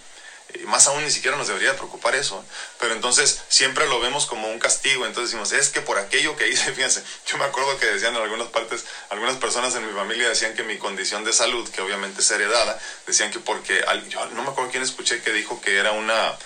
[0.65, 2.45] Más aún ni siquiera nos debería preocupar eso.
[2.79, 5.05] Pero entonces siempre lo vemos como un castigo.
[5.05, 8.21] Entonces decimos, es que por aquello que hice, fíjense, yo me acuerdo que decían en
[8.21, 12.21] algunas partes, algunas personas en mi familia decían que mi condición de salud, que obviamente
[12.21, 15.91] es heredada, decían que porque, yo no me acuerdo quién escuché que dijo que era
[15.91, 16.37] una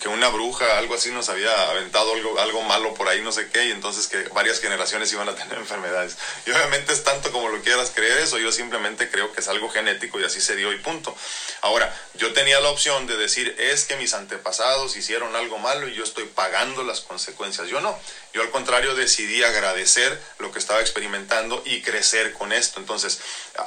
[0.00, 3.48] que una bruja, algo así, nos había aventado algo, algo malo por ahí, no sé
[3.48, 6.16] qué, y entonces que varias generaciones iban a tener enfermedades.
[6.44, 9.70] Y obviamente es tanto como lo quieras creer eso, yo simplemente creo que es algo
[9.70, 11.16] genético y así se dio y punto.
[11.62, 15.94] Ahora, yo tenía la opción de decir, es que mis antepasados hicieron algo malo y
[15.94, 17.68] yo estoy pagando las consecuencias.
[17.68, 17.98] Yo no,
[18.34, 22.78] yo al contrario decidí agradecer lo que estaba experimentando y crecer con esto.
[22.78, 23.18] Entonces,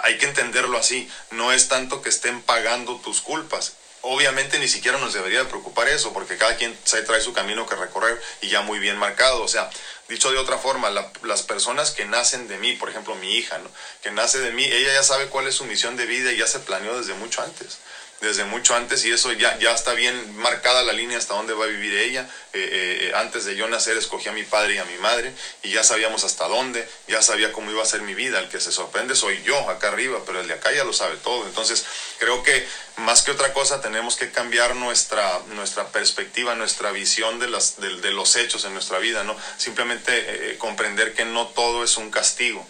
[0.04, 4.98] hay que entenderlo así, no es tanto que estén pagando tus culpas, obviamente ni siquiera
[4.98, 8.80] nos debería preocupar eso, porque cada quien trae su camino que recorrer y ya muy
[8.80, 9.42] bien marcado.
[9.42, 9.70] O sea,
[10.08, 10.90] dicho de otra forma,
[11.24, 13.72] las personas que nacen de mí, por ejemplo mi hija, ¿no?
[14.02, 16.48] que nace de mí, ella ya sabe cuál es su misión de vida y ya
[16.48, 17.78] se planeó desde mucho antes
[18.22, 21.66] desde mucho antes y eso ya, ya está bien marcada la línea hasta dónde va
[21.66, 22.30] a vivir ella.
[22.52, 25.32] Eh, eh, eh, antes de yo nacer escogí a mi padre y a mi madre
[25.64, 28.40] y ya sabíamos hasta dónde, ya sabía cómo iba a ser mi vida.
[28.40, 31.16] El que se sorprende soy yo acá arriba, pero el de acá ya lo sabe
[31.18, 31.46] todo.
[31.46, 31.86] Entonces
[32.18, 37.48] creo que más que otra cosa tenemos que cambiar nuestra, nuestra perspectiva, nuestra visión de,
[37.48, 39.38] las, de, de los hechos en nuestra vida, ¿no?
[39.58, 42.68] Simplemente comprender que no todo es un castigo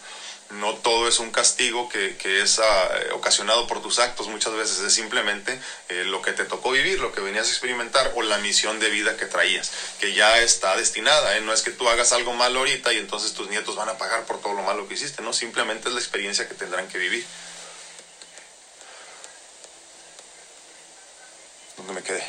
[0.49, 4.93] no todo es un castigo que, es ah, ocasionado por tus actos, muchas veces es
[4.93, 5.59] simplemente
[5.89, 8.89] eh, lo que te tocó vivir, lo que venías a experimentar o la misión de
[8.89, 11.41] vida que traías, que ya está destinada, ¿eh?
[11.41, 14.25] no es que tú hagas algo malo ahorita y entonces tus nietos van a pagar
[14.25, 17.23] por todo lo malo que hiciste, no, simplemente es la experiencia que tendrán que vivir.
[21.77, 22.23] ¿Dónde me quedé?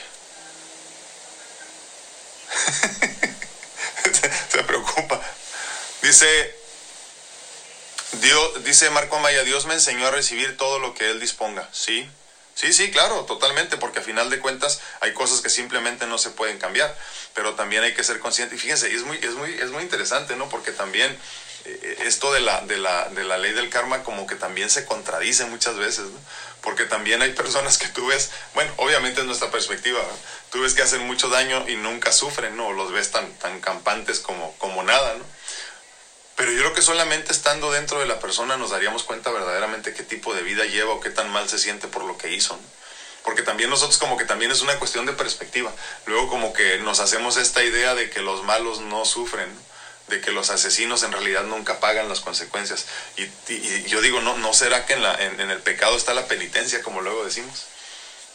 [4.48, 5.20] se preocupa.
[6.02, 6.59] Dice
[8.20, 11.68] Dios, dice Marco Amaya, Dios me enseñó a recibir todo lo que Él disponga.
[11.72, 12.08] Sí,
[12.54, 16.30] sí, sí, claro, totalmente, porque a final de cuentas hay cosas que simplemente no se
[16.30, 16.94] pueden cambiar,
[17.34, 18.56] pero también hay que ser consciente.
[18.56, 20.50] Y fíjense, es muy, es muy, es muy interesante, ¿no?
[20.50, 21.16] Porque también
[21.64, 24.84] eh, esto de la, de, la, de la ley del karma como que también se
[24.84, 26.20] contradice muchas veces, ¿no?
[26.60, 30.02] Porque también hay personas que tú ves, bueno, obviamente es nuestra perspectiva,
[30.52, 32.72] tú ves que hacen mucho daño y nunca sufren, ¿no?
[32.72, 35.24] Los ves tan, tan campantes como, como nada, ¿no?
[36.40, 40.02] Pero yo creo que solamente estando dentro de la persona nos daríamos cuenta verdaderamente qué
[40.02, 42.58] tipo de vida lleva o qué tan mal se siente por lo que hizo.
[43.24, 45.70] Porque también nosotros como que también es una cuestión de perspectiva.
[46.06, 49.50] Luego como que nos hacemos esta idea de que los malos no sufren,
[50.08, 52.86] de que los asesinos en realidad nunca pagan las consecuencias.
[53.18, 56.80] Y, yo digo, ¿no, ¿no será que en, la, en, el pecado está la penitencia,
[56.80, 57.66] como luego decimos?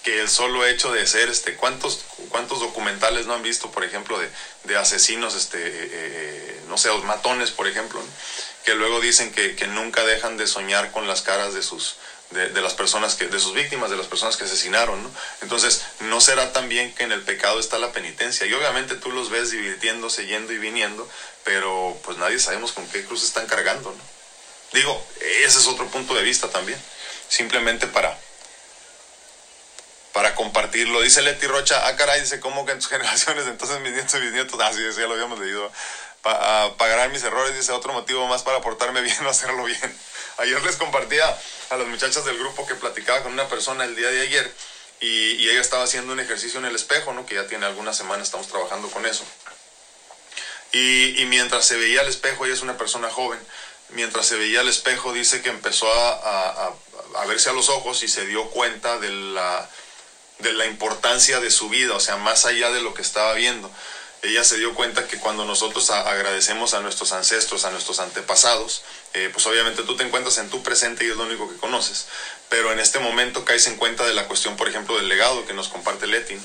[0.05, 4.19] Que el solo hecho de ser, este, ¿cuántos, cuántos documentales no han visto, por ejemplo,
[4.19, 4.29] de,
[4.65, 7.99] de asesinos, este, eh, eh, no sé, matones, por ejemplo,
[8.63, 11.95] que luego dicen que, que, nunca dejan de soñar con las caras de sus,
[12.29, 15.09] de, de, las personas que, de sus víctimas, de las personas que asesinaron, ¿no?
[15.41, 18.45] Entonces, ¿no será también que en el pecado está la penitencia?
[18.45, 21.09] Y obviamente tú los ves divirtiéndose, yendo y viniendo,
[21.43, 24.03] pero pues nadie sabemos con qué cruz están cargando, ¿no?
[24.71, 26.79] Digo, ese es otro punto de vista también.
[27.27, 28.19] Simplemente para,
[30.15, 31.01] para compartirlo.
[31.01, 34.21] Dice Leti Rocha, ah, caray, dice, ¿cómo que en tus generaciones, entonces mis nietos y
[34.21, 35.69] bisnietos, ah, sí, ya lo habíamos leído,
[36.21, 39.99] pa, pagarán mis errores, dice, otro motivo más para portarme bien o hacerlo bien.
[40.38, 41.38] Ayer les compartía
[41.69, 44.49] a las muchachas del grupo que platicaba con una persona el día de ayer
[45.01, 47.25] y, y ella estaba haciendo un ejercicio en el espejo, ¿no?
[47.25, 49.25] Que ya tiene algunas semanas, estamos trabajando con eso.
[50.71, 53.39] Y, y mientras se veía al espejo, ella es una persona joven,
[53.89, 56.73] mientras se veía al espejo dice que empezó a, a,
[57.15, 59.69] a verse a los ojos y se dio cuenta de la
[60.39, 63.71] de la importancia de su vida, o sea, más allá de lo que estaba viendo.
[64.21, 68.82] Ella se dio cuenta que cuando nosotros agradecemos a nuestros ancestros, a nuestros antepasados,
[69.13, 72.08] eh, pues obviamente tú te encuentras en tu presente y es lo único que conoces.
[72.50, 75.54] Pero en este momento caes en cuenta de la cuestión, por ejemplo, del legado que
[75.54, 76.38] nos comparte Leti.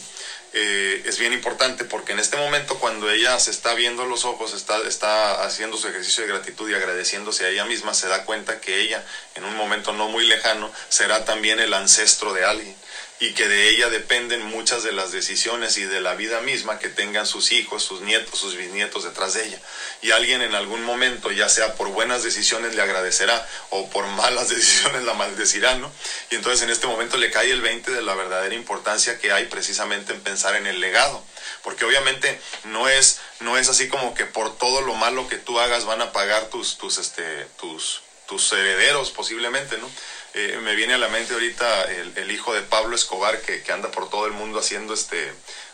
[0.53, 4.53] Eh, es bien importante porque en este momento cuando ella se está viendo los ojos,
[4.53, 8.61] está, está haciendo su ejercicio de gratitud y agradeciéndose a ella misma, se da cuenta
[8.61, 9.05] que ella
[9.37, 12.77] en un momento no muy lejano será también el ancestro de alguien
[13.21, 16.89] y que de ella dependen muchas de las decisiones y de la vida misma que
[16.89, 19.61] tengan sus hijos, sus nietos, sus bisnietos detrás de ella.
[20.01, 24.49] Y alguien en algún momento, ya sea por buenas decisiones, le agradecerá o por malas
[24.55, 25.93] decisiones la maldecirá, ¿no?
[26.31, 29.45] Y entonces en este momento le cae el 20 de la verdadera importancia que hay
[29.45, 31.23] precisamente en pensar en el legado.
[31.63, 35.61] Porque obviamente no es, no es así como que por todo lo malo que tú
[35.61, 39.91] hagas van a pagar tus, tus, este, tus, tus herederos posiblemente, ¿no?
[40.35, 44.09] Eh, me viene a la mente ahorita el, hijo de Pablo Escobar que, anda por
[44.09, 45.33] todo el mundo haciendo este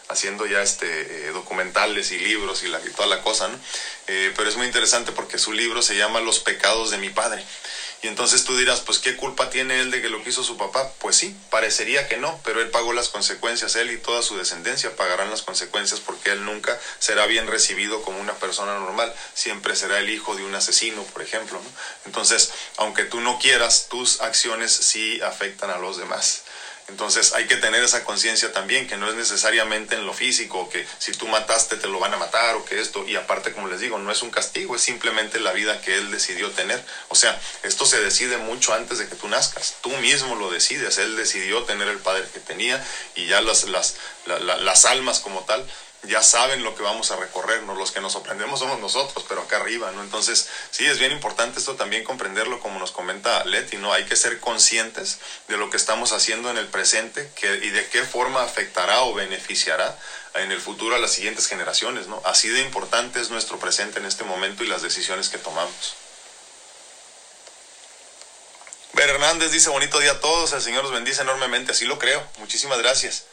[0.08, 3.58] haciendo ya este eh, documentales y libros y, la, toda la cosa, ¿no?
[4.06, 7.44] Eh, pero es muy interesante porque su libro se llama Los pecados de mi padre.
[8.06, 10.92] Y entonces tú dirás, pues ¿qué culpa tiene él de que lo quiso su papá?
[11.00, 14.94] Pues sí, parecería que no, pero él pagó las consecuencias, él y toda su descendencia
[14.94, 19.98] pagarán las consecuencias porque él nunca será bien recibido como una persona normal, siempre será
[19.98, 21.60] el hijo de un asesino, por ejemplo.
[22.04, 26.42] Entonces, aunque tú no quieras, tus acciones sí afectan a los demás.
[26.88, 30.86] Entonces hay que tener esa conciencia también, que no es necesariamente en lo físico, que
[30.98, 33.80] si tú mataste te lo van a matar o que esto, y aparte como les
[33.80, 36.82] digo, no es un castigo, es simplemente la vida que él decidió tener.
[37.08, 40.98] O sea, esto se decide mucho antes de que tú nazcas, tú mismo lo decides,
[40.98, 42.82] él decidió tener el padre que tenía
[43.14, 43.94] y ya las, las,
[44.24, 45.66] las almas como tal
[46.06, 49.56] ya saben lo que vamos a recorrernos, los que nos sorprendemos somos nosotros, pero acá
[49.56, 50.02] arriba, ¿no?
[50.02, 53.92] Entonces, sí, es bien importante esto también comprenderlo, como nos comenta Leti, ¿no?
[53.92, 57.86] Hay que ser conscientes de lo que estamos haciendo en el presente que, y de
[57.88, 59.98] qué forma afectará o beneficiará
[60.34, 62.20] en el futuro a las siguientes generaciones, ¿no?
[62.24, 65.94] Así de importante es nuestro presente en este momento y las decisiones que tomamos.
[68.92, 72.26] Ver Hernández dice, bonito día a todos, el Señor los bendice enormemente, así lo creo,
[72.38, 73.24] muchísimas gracias.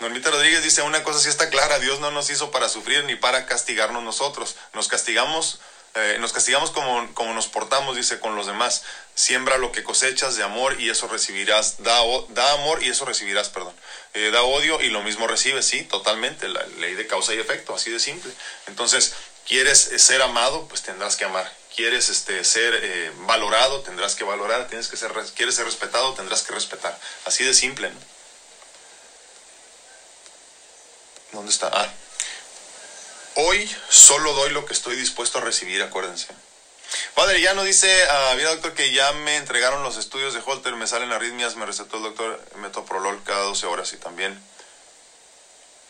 [0.00, 3.16] Normita Rodríguez dice, una cosa sí está clara, Dios no nos hizo para sufrir ni
[3.16, 4.56] para castigarnos nosotros.
[4.72, 5.60] Nos castigamos,
[5.94, 8.82] eh, nos castigamos como, como nos portamos, dice, con los demás.
[9.14, 11.82] Siembra lo que cosechas de amor y eso recibirás.
[11.82, 13.74] Da, da amor y eso recibirás, perdón.
[14.14, 16.48] Eh, da odio y lo mismo recibes, sí, totalmente.
[16.48, 18.32] La ley de causa y efecto, así de simple.
[18.68, 19.12] Entonces,
[19.46, 20.66] ¿quieres ser amado?
[20.68, 21.52] Pues tendrás que amar.
[21.76, 23.82] ¿Quieres este, ser eh, valorado?
[23.82, 24.66] Tendrás que valorar.
[24.68, 26.14] Tienes que ser, ¿Quieres ser respetado?
[26.14, 26.98] Tendrás que respetar.
[27.26, 28.09] Así de simple, ¿no?
[31.32, 31.70] ¿Dónde está?
[31.72, 31.88] Ah.
[33.36, 36.26] Hoy solo doy lo que estoy dispuesto a recibir, acuérdense.
[37.14, 40.88] Padre, ya no dice, mira doctor, que ya me entregaron los estudios de Holter, me
[40.88, 44.40] salen arritmias, me recetó el doctor metoprolol cada 12 horas y también.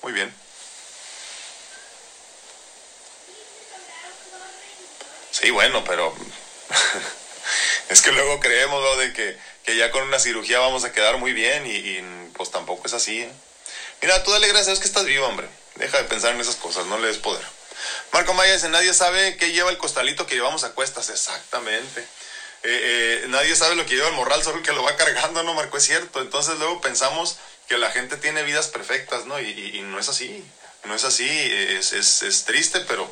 [0.03, 0.35] Muy bien.
[5.31, 6.15] Sí, bueno, pero
[7.89, 8.97] es que luego creemos ¿no?
[8.97, 12.51] de que, que, ya con una cirugía vamos a quedar muy bien y, y pues
[12.51, 13.23] tampoco es así.
[13.23, 13.33] ¿eh?
[14.03, 15.49] Mira, tú dale gracias a Dios que estás vivo, hombre.
[15.75, 17.45] Deja de pensar en esas cosas, no le des poder.
[18.13, 21.11] Marco Maya dice, nadie sabe qué lleva el costalito que llevamos a cuestas.
[21.11, 22.01] Exactamente.
[22.63, 25.55] Eh, eh, nadie sabe lo que lleva el morral, solo que lo va cargando, ¿no,
[25.55, 25.77] Marco?
[25.77, 26.21] Es cierto.
[26.21, 27.37] Entonces luego pensamos
[27.69, 29.41] que la gente tiene vidas perfectas, ¿no?
[29.41, 30.45] Y, no es así.
[30.85, 31.29] No es así.
[31.29, 33.11] Es, es triste, pero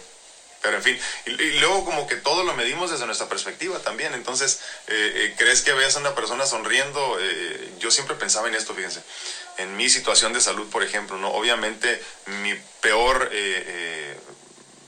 [0.60, 4.14] pero en fin, y, luego como que todo lo medimos desde nuestra perspectiva también.
[4.14, 7.16] Entonces, eh, eh, ¿crees que veas a una persona sonriendo?
[7.20, 9.00] Eh, yo siempre pensaba en esto, fíjense,
[9.58, 11.28] en mi situación de salud, por ejemplo, ¿no?
[11.30, 13.30] Obviamente mi peor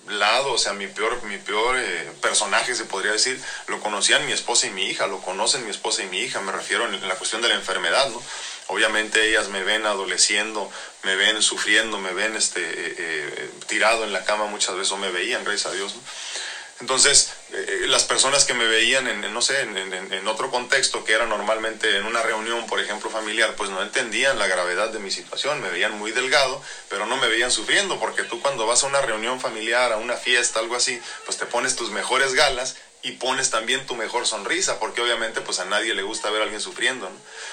[0.09, 1.77] lado, o sea, mi peor, mi peor
[2.21, 6.03] personaje, se podría decir, lo conocían mi esposa y mi hija, lo conocen mi esposa
[6.03, 8.23] y mi hija, me refiero en la cuestión de la enfermedad, ¿no?
[8.71, 10.71] Obviamente ellas me ven adoleciendo,
[11.03, 14.97] me ven sufriendo, me ven este, eh, eh, tirado en la cama muchas veces, o
[14.97, 15.93] me veían, gracias a Dios.
[16.81, 21.27] Entonces, eh, las personas que me veían en, no sé, en, otro contexto, que era
[21.27, 25.61] normalmente en una reunión, por ejemplo, familiar, pues no entendían la gravedad de mi situación,
[25.61, 29.01] me veían muy delgado, pero no me veían sufriendo, porque tú cuando vas a una
[29.03, 33.51] reunión familiar, a una fiesta, algo así, pues te pones tus mejores galas y pones
[33.51, 37.11] también tu mejor sonrisa, porque obviamente pues a nadie le gusta ver a alguien sufriendo.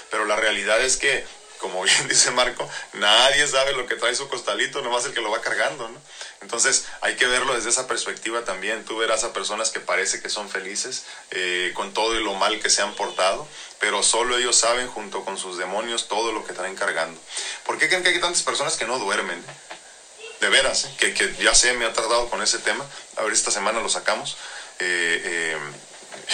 [0.10, 1.24] Pero la realidad es que,
[1.60, 5.32] como bien dice Marco, nadie sabe lo que trae su costalito, nomás el que lo
[5.32, 6.02] va cargando, ¿no?
[6.42, 8.86] Entonces hay que verlo desde esa perspectiva también.
[8.86, 12.60] Tú verás a personas que parece que son felices eh, con todo y lo mal
[12.60, 13.48] que se han portado,
[13.80, 17.20] pero solo ellos saben junto con sus demonios todo lo que traen cargando.
[17.66, 19.44] ¿Por qué creen que hay tantas personas que no duermen?
[20.40, 20.94] De veras, ¿eh?
[21.00, 22.86] que, que ya sé, me ha tardado con ese tema.
[23.16, 24.38] A ver, esta semana lo sacamos.
[24.80, 25.58] Eh, eh,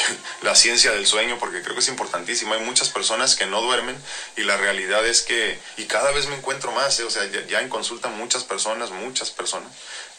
[0.42, 2.54] la ciencia del sueño, porque creo que es importantísimo.
[2.54, 3.96] Hay muchas personas que no duermen
[4.36, 7.62] y la realidad es que, y cada vez me encuentro más, eh, o sea, ya,
[7.62, 9.72] en consulta muchas personas, muchas personas.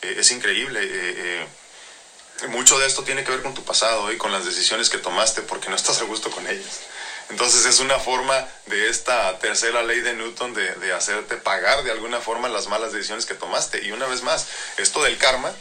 [0.02, 0.80] Eh, es increíble.
[0.82, 1.46] Eh,
[2.48, 5.42] mucho de esto tiene que ver con tu pasado y con las decisiones que tomaste
[5.42, 6.80] porque no estás a gusto con ellas.
[7.30, 11.90] Entonces es una forma de esta tercera ley de Newton de, de, hacerte pagar de
[11.90, 13.82] alguna forma las malas decisiones que tomaste.
[13.82, 15.54] Y una vez más, esto del karma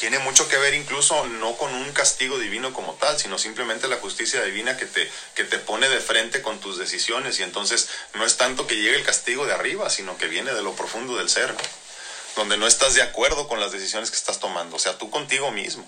[0.00, 3.98] tiene mucho que ver incluso no con un castigo divino como tal, sino simplemente la
[3.98, 7.38] justicia divina que te, que te pone de frente con tus decisiones.
[7.38, 10.62] Y entonces no es tanto que llegue el castigo de arriba, sino que viene de
[10.62, 11.54] lo profundo del ser,
[12.34, 15.50] donde no estás de acuerdo con las decisiones que estás tomando, o sea, tú contigo
[15.50, 15.86] mismo.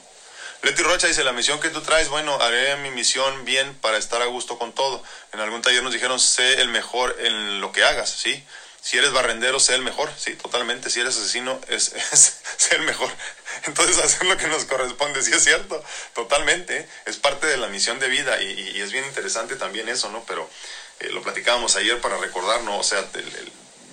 [0.61, 4.20] Leti Rocha dice, la misión que tú traes, bueno, haré mi misión bien para estar
[4.20, 5.03] a gusto con todo.
[5.33, 8.44] En algún taller nos dijeron, sé el mejor en lo que hagas, ¿sí?
[8.83, 10.90] Si eres barrendero, sé el mejor, sí, totalmente.
[10.90, 11.92] Si eres asesino, es,
[12.57, 13.11] sé el mejor.
[13.64, 15.83] Entonces hacer lo que nos corresponde, sí es cierto,
[16.14, 16.88] totalmente.
[17.07, 20.25] Es parte de la misión de vida y, es bien interesante también eso, ¿no?
[20.27, 20.51] Pero
[20.99, 23.09] eh, lo platicábamos ayer para recordarnos, o sea,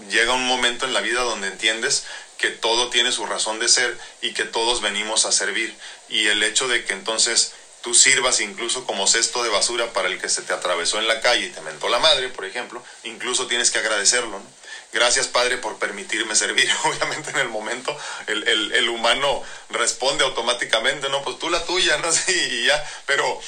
[0.10, 2.04] llega un momento en la vida donde entiendes
[2.39, 5.75] que todo tiene su razón de ser y que todos venimos a servir.
[6.08, 10.19] Y el hecho de que entonces tú sirvas incluso como cesto de basura para el
[10.19, 13.45] que se te atravesó en la calle y te mentó la madre, por ejemplo, incluso
[13.45, 14.39] tienes que agradecerlo.
[14.39, 14.59] ¿no?
[14.91, 16.69] Gracias Padre por permitirme servir.
[16.84, 17.95] Obviamente en el momento
[18.28, 22.84] el, el, el humano responde automáticamente, no, pues tú la tuya, no sé, y ya,
[23.06, 23.39] pero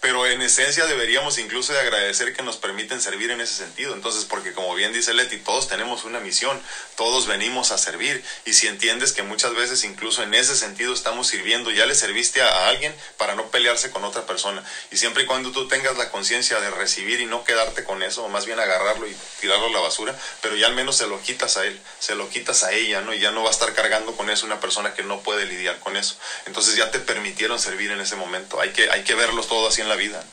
[0.00, 3.94] pero en esencia deberíamos incluso de agradecer que nos permiten servir en ese sentido.
[3.94, 6.58] Entonces, porque como bien dice Leti, todos tenemos una misión,
[6.96, 8.24] todos venimos a servir.
[8.46, 12.40] Y si entiendes que muchas veces incluso en ese sentido estamos sirviendo, ya le serviste
[12.40, 14.64] a, alguien para no pelearse con otra persona.
[14.90, 18.24] Y siempre y cuando tú tengas la conciencia de recibir y no quedarte con eso,
[18.24, 21.20] o más bien agarrarlo y tirarlo a la basura, pero ya al menos se lo
[21.20, 23.12] quitas a él, se lo quitas a ella, ¿no?
[23.12, 25.78] Y ya no va a estar cargando con eso una persona que no puede lidiar
[25.80, 26.16] con eso.
[26.46, 28.60] Entonces ya te permitieron servir en ese momento.
[28.60, 30.24] Hay que, hay que verlos todo así en la vida.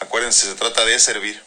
[0.00, 1.42] Acuérdense, se trata de servir.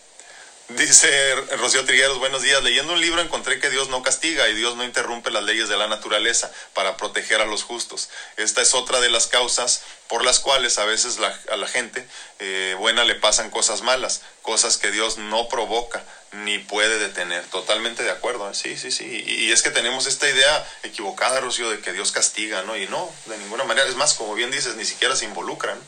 [0.70, 2.64] Dice Rocío Trigueros, buenos días.
[2.64, 5.78] Leyendo un libro encontré que Dios no castiga y Dios no interrumpe las leyes de
[5.78, 8.10] la naturaleza para proteger a los justos.
[8.36, 11.20] Esta es otra de las causas por las cuales a veces
[11.52, 12.08] a la gente
[12.40, 17.44] eh, buena le pasan cosas malas, cosas que Dios no provoca ni puede detener.
[17.46, 18.50] Totalmente de acuerdo.
[18.50, 18.56] ¿eh?
[18.56, 19.24] Sí, sí, sí.
[19.28, 22.76] Y, es que tenemos esta idea equivocada, Rocío, de que Dios castiga, ¿no?
[22.76, 23.88] Y no, de ninguna manera.
[23.88, 25.80] Es más, como bien dices, ni siquiera se involucran.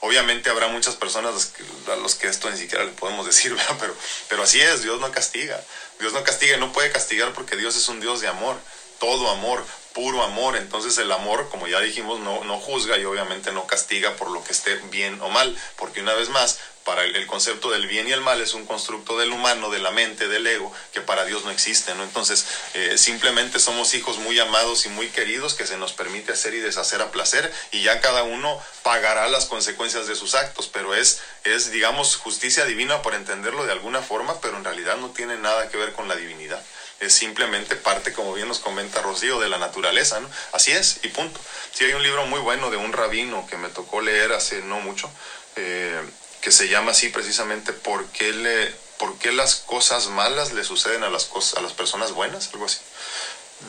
[0.00, 1.52] Obviamente habrá muchas personas
[1.88, 3.94] a los que esto ni siquiera le podemos decir, Pero,
[4.28, 5.62] pero así es, Dios no castiga.
[5.98, 8.56] Dios no castiga y no puede castigar porque Dios es un Dios de amor,
[8.98, 10.56] todo amor, puro amor.
[10.56, 14.42] Entonces el amor, como ya dijimos, no, no juzga y obviamente no castiga por lo
[14.44, 18.12] que esté bien o mal, porque una vez más, para el, concepto del bien y
[18.12, 21.44] el mal es un constructo del humano, de la mente, del ego, que para Dios
[21.44, 22.02] no existe, ¿no?
[22.02, 26.54] Entonces, eh, simplemente somos hijos muy amados y muy queridos que se nos permite hacer
[26.54, 30.94] y deshacer a placer y ya cada uno pagará las consecuencias de sus actos, pero
[30.94, 35.36] es, es digamos, justicia divina por entenderlo de alguna forma, pero en realidad no tiene
[35.36, 36.62] nada que ver con la divinidad.
[37.00, 40.28] Es simplemente parte, como bien nos comenta Rocío, de la naturaleza, ¿no?
[40.52, 41.40] Así es, y punto.
[41.72, 44.80] Sí, hay un libro muy bueno de un rabino que me tocó leer hace no
[44.80, 45.10] mucho,
[45.56, 46.02] eh,
[46.42, 51.02] que se llama así precisamente ¿Por qué, le, por qué las cosas malas le suceden
[51.02, 52.50] a las, cosas, a las personas buenas?
[52.52, 52.78] Algo así.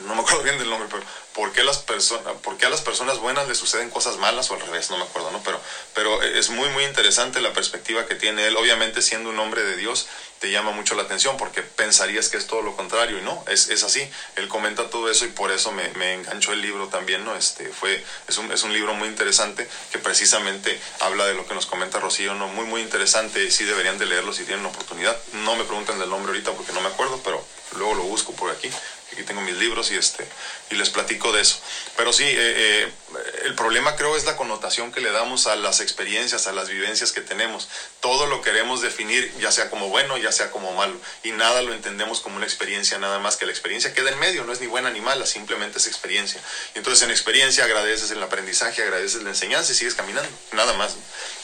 [0.06, 3.48] No me acuerdo bien del nombre, pero ¿por qué, las ¿por a las personas buenas
[3.48, 4.90] le suceden cosas malas o al revés?
[4.90, 5.42] No me acuerdo, ¿no?
[5.44, 5.62] Pero,
[5.94, 8.58] pero es muy, muy interesante la perspectiva que tiene él.
[8.58, 10.08] Obviamente, siendo un hombre de Dios,
[10.40, 13.70] te llama mucho la atención porque pensarías que es todo lo contrario y no, es,
[13.70, 14.10] es así.
[14.36, 17.36] Él comenta todo eso y por eso me, me, enganchó el libro también, ¿no?
[17.36, 21.54] Este, fue, es, un, es un libro muy interesante que precisamente habla de lo que
[21.54, 22.48] nos comenta Rocío, ¿no?
[22.48, 25.18] Muy, muy interesante, sí deberían de leerlo si tienen oportunidad.
[25.34, 27.44] No me pregunten del nombre ahorita porque no me acuerdo, pero
[27.78, 28.70] luego lo busco por aquí
[29.12, 30.26] aquí tengo mis libros y este
[30.70, 31.58] y les platico de eso.
[31.98, 32.94] Pero sí eh, eh,
[33.44, 37.12] el problema creo es la connotación que le damos a las experiencias a las vivencias
[37.12, 37.68] que tenemos.
[38.00, 40.98] Todo lo queremos definir ya sea como bueno ya sea como malo.
[41.24, 44.46] Y nada lo entendemos como una experiencia nada más que la experiencia queda en medio
[44.46, 46.40] no es ni buena ni mala simplemente es experiencia.
[46.74, 50.96] Y entonces en experiencia agradeces el aprendizaje agradeces la enseñanza y sigues caminando nada más.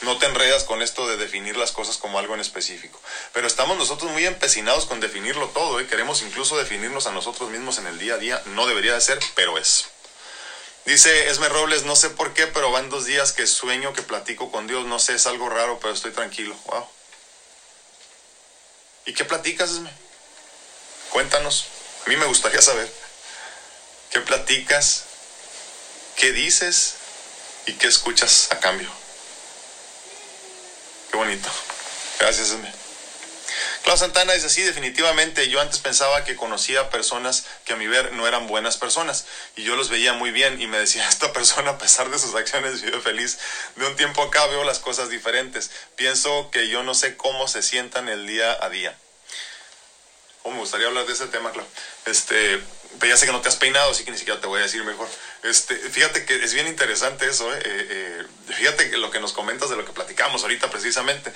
[0.02, 3.00] No te enredas con esto de definir las cosas como algo en específico.
[3.34, 5.86] Pero estamos nosotros muy empecinados con definirlo todo y ¿eh?
[5.86, 8.42] queremos incluso definirnos a nosotros mismos en el día a día.
[8.46, 9.86] No debería de ser, pero es.
[10.86, 14.50] Dice Esme Robles, no sé por qué, pero van dos días que sueño, que platico
[14.50, 14.86] con Dios.
[14.86, 16.56] No sé, es algo raro, pero estoy tranquilo.
[16.66, 16.86] Wow.
[19.04, 19.90] ¿Y qué platicas, Esme?
[21.10, 21.66] Cuéntanos.
[22.06, 22.90] A mí me gustaría saber.
[24.10, 25.04] ¿Qué platicas?
[26.16, 26.94] ¿Qué dices?
[27.66, 28.90] ¿Y qué escuchas a cambio?
[31.10, 31.50] Qué bonito.
[32.18, 32.87] Gracias, Esme.
[33.84, 38.12] Clau Santana dice, sí, definitivamente, yo antes pensaba que conocía personas que a mi ver
[38.12, 39.24] no eran buenas personas
[39.56, 42.34] y yo los veía muy bien y me decía, esta persona a pesar de sus
[42.34, 43.38] acciones vive feliz.
[43.76, 45.70] De un tiempo acá veo las cosas diferentes.
[45.96, 48.96] Pienso que yo no sé cómo se sientan el día a día.
[50.42, 51.66] Oh, me gustaría hablar de ese tema, Clau.
[52.06, 52.60] Este,
[53.06, 54.82] ya sé que no te has peinado, así que ni siquiera te voy a decir
[54.84, 55.08] mejor.
[55.42, 57.58] Este, fíjate que es bien interesante eso, ¿eh?
[57.64, 61.32] Eh, eh, fíjate lo que nos comentas de lo que platicamos ahorita precisamente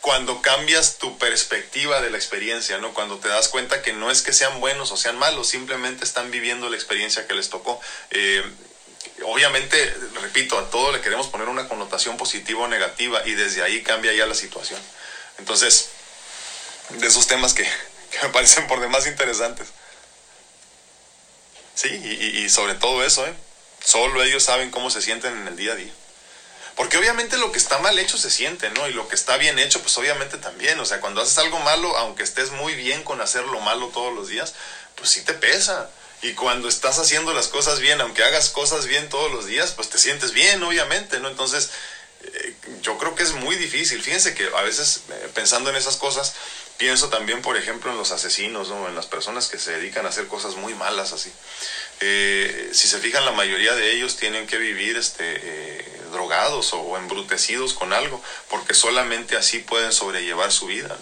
[0.00, 2.94] cuando cambias tu perspectiva de la experiencia, ¿no?
[2.94, 6.30] Cuando te das cuenta que no es que sean buenos o sean malos, simplemente están
[6.30, 7.80] viviendo la experiencia que les tocó.
[8.10, 8.42] Eh,
[9.24, 13.82] obviamente, repito, a todo le queremos poner una connotación positiva o negativa y desde ahí
[13.82, 14.80] cambia ya la situación.
[15.38, 15.90] Entonces,
[16.90, 17.68] de esos temas que,
[18.22, 19.68] me parecen por demás interesantes.
[21.74, 23.34] Sí, y, y sobre todo eso, ¿eh?
[23.84, 25.92] Solo ellos saben cómo se sienten en el día a día.
[26.80, 28.88] Porque obviamente lo que está mal hecho se siente, ¿no?
[28.88, 30.80] Y lo que está bien hecho, pues obviamente también.
[30.80, 34.14] O sea, cuando haces algo malo, aunque estés muy bien con hacer lo malo todos
[34.14, 34.54] los días,
[34.94, 35.90] pues sí te pesa.
[36.22, 39.90] Y cuando estás haciendo las cosas bien, aunque hagas cosas bien todos los días, pues
[39.90, 41.28] te sientes bien, obviamente, ¿no?
[41.28, 41.68] Entonces,
[42.22, 44.00] eh, yo creo que es muy difícil.
[44.00, 46.32] Fíjense que a veces eh, pensando en esas cosas,
[46.78, 48.88] pienso también, por ejemplo, en los asesinos, ¿no?
[48.88, 51.30] En las personas que se dedican a hacer cosas muy malas así.
[52.00, 57.74] Eh, si se fijan, la mayoría de ellos tienen que vivir este, drogados o embrutecidos
[57.74, 60.96] con algo, porque solamente así pueden sobrellevar su vida.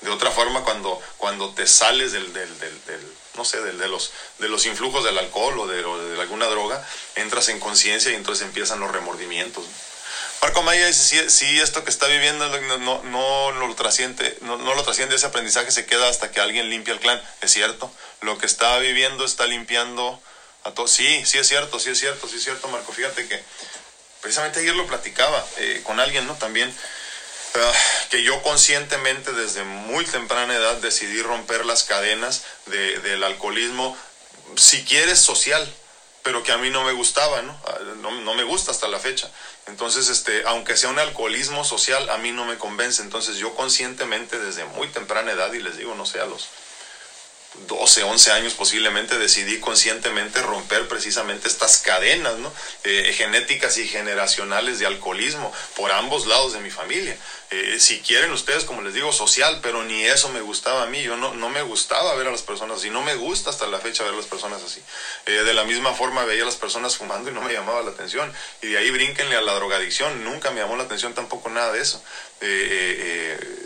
[0.00, 4.48] De otra forma, cuando, cuando te sales del, del, del, no sé, de, los, de
[4.48, 8.80] los influjos del alcohol o de, de alguna droga, entras en conciencia y entonces empiezan
[8.80, 9.64] los remordimientos.
[10.44, 12.46] Marco Maya dice, si, esto que está viviendo
[12.76, 16.68] no, no, lo trasciende, no, no, lo trasciende, ese aprendizaje se queda hasta que alguien
[16.68, 17.18] limpia el clan.
[17.40, 17.90] Es cierto,
[18.20, 20.20] lo que está viviendo está limpiando
[20.64, 20.90] a todos.
[20.90, 22.92] Sí, sí es cierto, sí es cierto, sí es cierto, Marco.
[22.92, 23.42] Fíjate que
[24.24, 26.34] precisamente ayer lo platicaba eh, con alguien, ¿no?
[26.36, 26.74] También
[27.56, 27.72] ah,
[28.08, 33.94] que yo conscientemente desde muy temprana edad decidí romper las cadenas del alcoholismo,
[34.56, 35.70] si quieres social,
[36.22, 37.52] pero que a mí no me gustaba, ¿no?
[37.66, 38.12] Ah, ¿no?
[38.12, 38.32] ¿no?
[38.32, 39.30] me gusta hasta la fecha.
[39.66, 43.02] Entonces, este, aunque sea un alcoholismo social, a mí no me convence.
[43.02, 46.48] Entonces yo conscientemente desde muy temprana edad, y les digo, no sé, los
[47.66, 52.34] 12, 11 años posiblemente decidí conscientemente romper precisamente estas cadenas.
[52.82, 57.16] Eh, genéticas y generacionales de alcoholismo por ambos lados de mi familia.
[57.54, 61.02] Eh, si quieren ustedes, como les digo, social, pero ni eso me gustaba a mí.
[61.02, 63.78] Yo no, no me gustaba ver a las personas así, no me gusta hasta la
[63.78, 64.82] fecha ver a las personas así.
[65.26, 67.90] Eh, de la misma forma veía a las personas fumando y no me llamaba la
[67.90, 68.32] atención.
[68.60, 71.80] Y de ahí brínquenle a la drogadicción, nunca me llamó la atención tampoco nada de
[71.80, 72.02] eso.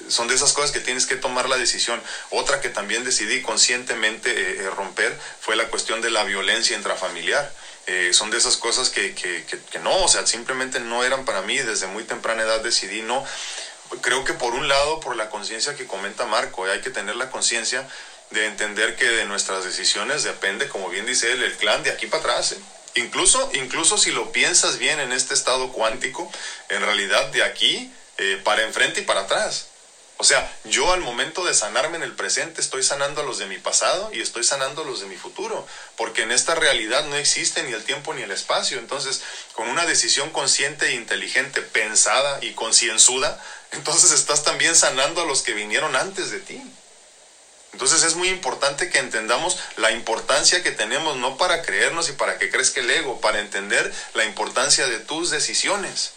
[0.08, 2.00] son de esas cosas que tienes que tomar la decisión.
[2.30, 7.50] Otra que también decidí conscientemente romper fue la cuestión de la violencia intrafamiliar.
[7.90, 11.40] Eh, son de esas cosas que, que, que, no, o sea, simplemente no eran para
[11.40, 11.56] mí.
[11.56, 13.24] Desde muy temprana edad decidí no.
[14.02, 17.30] Creo que por un lado, por la conciencia que comenta Marco, hay que tener la
[17.30, 17.86] conciencia
[18.30, 22.06] de entender que de nuestras decisiones depende, como bien dice él, el clan de aquí
[22.06, 22.52] para atrás.
[22.52, 22.58] ¿eh?
[22.94, 26.30] Incluso, incluso si lo piensas bien en este estado cuántico,
[26.68, 29.68] en realidad de aquí eh, para enfrente y para atrás.
[30.20, 33.46] O sea, yo al momento de sanarme en el presente estoy sanando a los de
[33.46, 35.64] mi pasado y estoy sanando a los de mi futuro,
[35.96, 38.80] porque en esta realidad no existe ni el tiempo ni el espacio.
[38.80, 39.22] Entonces,
[39.52, 43.40] con una decisión consciente e inteligente, pensada y concienzuda,
[43.72, 46.62] entonces estás también sanando a los que vinieron antes de ti.
[47.72, 52.38] Entonces es muy importante que entendamos la importancia que tenemos, no para creernos y para
[52.38, 56.10] que crezca el ego, para entender la importancia de tus decisiones.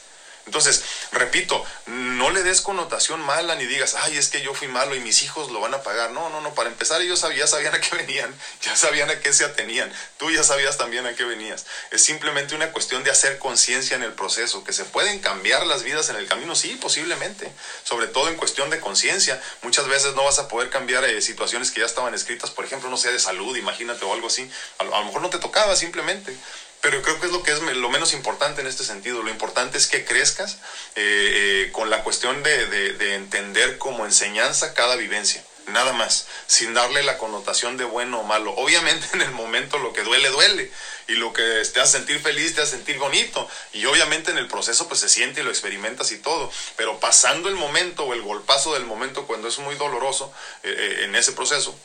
[0.45, 4.95] Entonces, repito, no le des connotación mala ni digas, ay, es que yo fui malo
[4.95, 6.11] y mis hijos lo van a pagar.
[6.11, 9.33] No, no, no, para empezar ellos ya sabían a qué venían, ya sabían a qué
[9.33, 11.65] se atenían, tú ya sabías también a qué venías.
[11.91, 15.83] Es simplemente una cuestión de hacer conciencia en el proceso, que se pueden cambiar las
[15.83, 17.51] vidas en el camino, sí, posiblemente,
[17.83, 19.41] sobre todo en cuestión de conciencia.
[19.61, 22.89] Muchas veces no vas a poder cambiar eh, situaciones que ya estaban escritas, por ejemplo,
[22.89, 24.49] no sé, de salud, imagínate, o algo así.
[24.79, 26.35] A, a lo mejor no te tocaba simplemente
[26.81, 29.21] pero creo que es lo que es lo menos importante en este sentido.
[29.21, 30.57] Lo importante es que crezcas
[30.95, 35.43] eh, eh, con la cuestión de, de, entender como enseñanza cada vivencia.
[35.67, 38.51] Nada más, sin darle la connotación de bueno o malo.
[38.55, 40.71] Obviamente en el momento lo que duele, duele.
[41.07, 43.47] Y lo que te hace sentir feliz, te hace sentir bonito.
[43.73, 46.51] Y obviamente en el proceso pues se siente y lo experimentas y todo.
[46.77, 51.15] Pero pasando el momento o el golpazo del momento cuando es muy doloroso eh, en
[51.15, 51.77] ese proceso,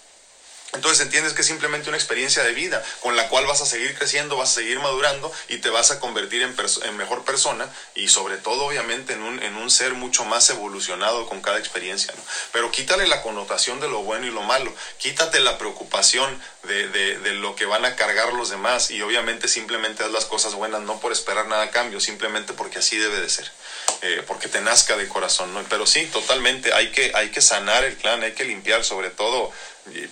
[0.77, 3.97] entonces entiendes que es simplemente una experiencia de vida con la cual vas a seguir
[3.97, 8.09] creciendo, vas a seguir madurando y te vas a convertir en, en mejor persona y
[8.09, 12.12] sobre todo obviamente en un, en un, ser mucho más evolucionado con cada experiencia.
[12.14, 12.22] ¿no?
[12.53, 17.18] Pero quítale la connotación de lo bueno y lo malo, quítate la preocupación de, de,
[17.18, 20.83] de, lo que van a cargar los demás y obviamente simplemente haz las cosas buenas
[20.83, 23.51] no por esperar nada a cambio, simplemente porque así debe de ser.
[24.03, 25.63] Eh, porque te nazca de corazón, ¿no?
[25.65, 29.53] Pero sí, totalmente, hay que, hay que sanar el clan, hay que limpiar sobre todo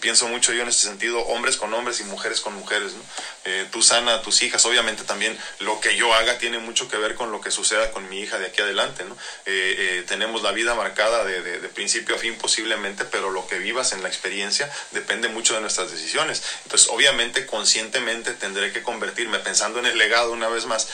[0.01, 2.93] pienso mucho yo en este sentido, hombres con hombres y mujeres con mujeres.
[2.93, 3.03] ¿no?
[3.45, 6.97] Eh, tú sana a tus hijas, obviamente también lo que yo haga tiene mucho que
[6.97, 9.05] ver con lo que suceda con mi hija de aquí adelante.
[9.05, 9.16] Eh,
[9.47, 13.93] eh, tenemos la vida marcada de, de, principio a fin posiblemente, pero lo que vivas
[13.93, 16.43] en la experiencia depende mucho de nuestras decisiones.
[16.64, 20.89] Entonces, obviamente, conscientemente tendré que convertirme, pensando en el legado una vez más,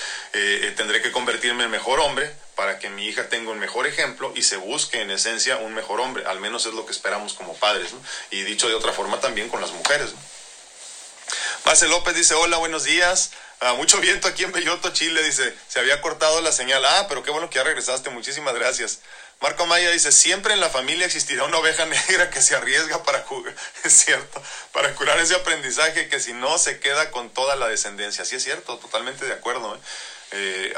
[0.76, 4.42] tendré que convertirme en mejor hombre para que mi hija tenga un mejor ejemplo y
[4.42, 6.24] se busque en esencia un mejor hombre.
[6.26, 7.92] Al menos es lo que esperamos como padres.
[7.92, 8.00] ¿no?
[8.30, 10.12] Y dicho de otra forma también con las mujeres.
[10.12, 11.88] ¿no?
[11.88, 13.30] López dice, hola, buenos días.
[13.60, 16.84] Ah, mucho viento aquí en Belloto, Chile, dice, se había cortado la señal.
[16.84, 19.00] Ah, pero qué bueno que ya regresaste, muchísimas gracias.
[19.40, 23.24] Marco Maya dice, siempre en la familia existirá una oveja negra que se arriesga para
[23.84, 24.42] es cierto,
[24.72, 28.24] para curar ese aprendizaje que si no se queda con toda la descendencia.
[28.24, 29.74] Sí es cierto, totalmente de acuerdo.
[29.74, 29.78] ¿eh?
[30.32, 30.72] Eh,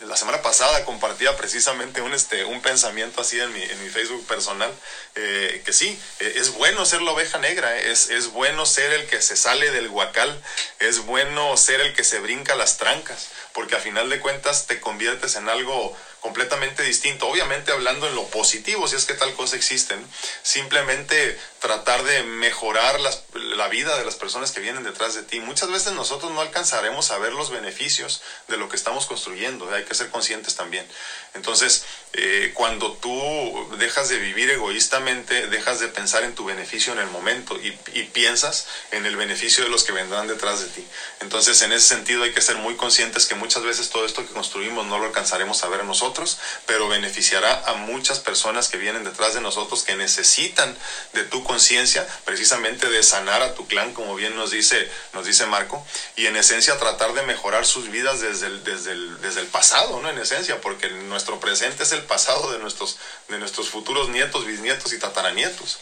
[0.00, 4.26] la semana pasada compartía precisamente un, este, un pensamiento así en mi, en mi Facebook
[4.26, 4.74] personal,
[5.14, 9.06] eh, que sí, eh, es bueno ser la oveja negra, es, es bueno ser el
[9.06, 10.40] que se sale del guacal,
[10.80, 14.80] es bueno ser el que se brinca las trancas, porque a final de cuentas te
[14.80, 17.28] conviertes en algo completamente distinto.
[17.28, 19.96] Obviamente hablando en lo positivo, si es que tal cosa existe.
[20.42, 25.40] Simplemente tratar de mejorar la vida de las personas que vienen detrás de ti.
[25.40, 29.72] Muchas veces nosotros no alcanzaremos a ver los beneficios de lo que estamos construyendo.
[29.72, 30.86] Hay que ser conscientes también.
[31.34, 31.82] Entonces,
[32.14, 37.06] eh, cuando tú dejas de vivir egoístamente, dejas de pensar en tu beneficio en el
[37.06, 40.84] momento y, y piensas en el beneficio de los que vendrán detrás de ti.
[41.20, 44.32] Entonces, en ese sentido hay que ser muy conscientes que muchas veces todo esto que
[44.32, 49.34] construimos no lo alcanzaremos a ver nosotros pero beneficiará a muchas personas que vienen detrás
[49.34, 50.76] de nosotros que necesitan
[51.12, 55.46] de tu conciencia, precisamente de sanar a tu clan, como bien nos dice, nos dice
[55.46, 55.82] Marco,
[56.16, 60.00] y en esencia tratar de mejorar sus vidas desde el, desde el, desde el pasado,
[60.00, 60.10] ¿no?
[60.10, 60.88] En esencia, porque
[61.18, 62.96] nuestro presente es el pasado de nuestros,
[63.28, 65.78] de nuestros futuros nietos, bisnietos y tataranietos.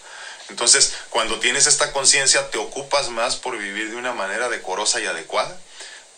[0.49, 5.07] Entonces, cuando tienes esta conciencia, te ocupas más por vivir de una manera decorosa y
[5.07, 5.59] adecuada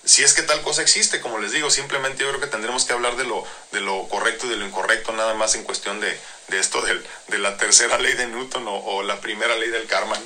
[0.05, 2.93] si es que tal cosa existe, como les digo, simplemente yo creo que tendremos que
[2.93, 6.17] hablar de lo, de lo correcto y de lo incorrecto, nada más en cuestión de,
[6.49, 10.17] de esto del, de la tercera ley de Newton o, la primera ley del karma.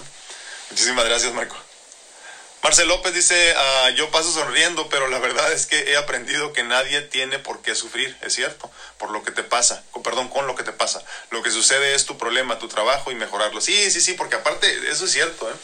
[0.70, 1.57] Muchísimas gracias, Marco.
[2.62, 6.62] Marcel López dice, ah, yo paso sonriendo, pero la verdad es que he aprendido que
[6.62, 10.46] nadie tiene por qué sufrir, es cierto, por lo que te pasa, con, perdón, con
[10.46, 11.02] lo que te pasa.
[11.30, 13.60] Lo que sucede es tu problema, tu trabajo y mejorarlo.
[13.60, 15.54] Sí, sí, sí, porque aparte, eso es cierto, ¿eh?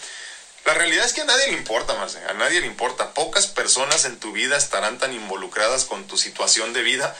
[0.64, 3.14] La realidad es que a nadie le importa, Marce, a nadie le importa.
[3.14, 7.16] Pocas personas en tu vida estarán tan involucradas con tu situación de vida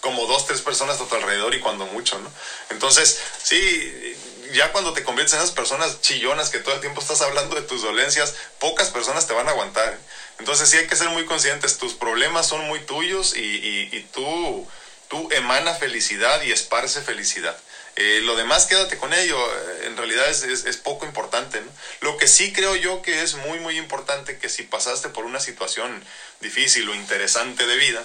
[0.00, 2.30] como dos, tres personas a tu alrededor y cuando mucho, ¿no?
[2.70, 4.16] Entonces, sí,
[4.52, 7.62] ya cuando te conviertes en esas personas chillonas que todo el tiempo estás hablando de
[7.62, 9.98] tus dolencias, pocas personas te van a aguantar.
[10.38, 14.66] Entonces sí hay que ser muy conscientes, tus problemas son muy tuyos y, y tú,
[15.08, 17.56] tú emana felicidad y esparce felicidad.
[18.00, 21.60] Eh, lo demás quédate con ello, eh, en realidad es, es, poco importante.
[22.00, 25.40] Lo que sí creo yo que es muy, muy importante que si pasaste por una
[25.40, 26.04] situación
[26.38, 28.04] difícil o interesante de vida,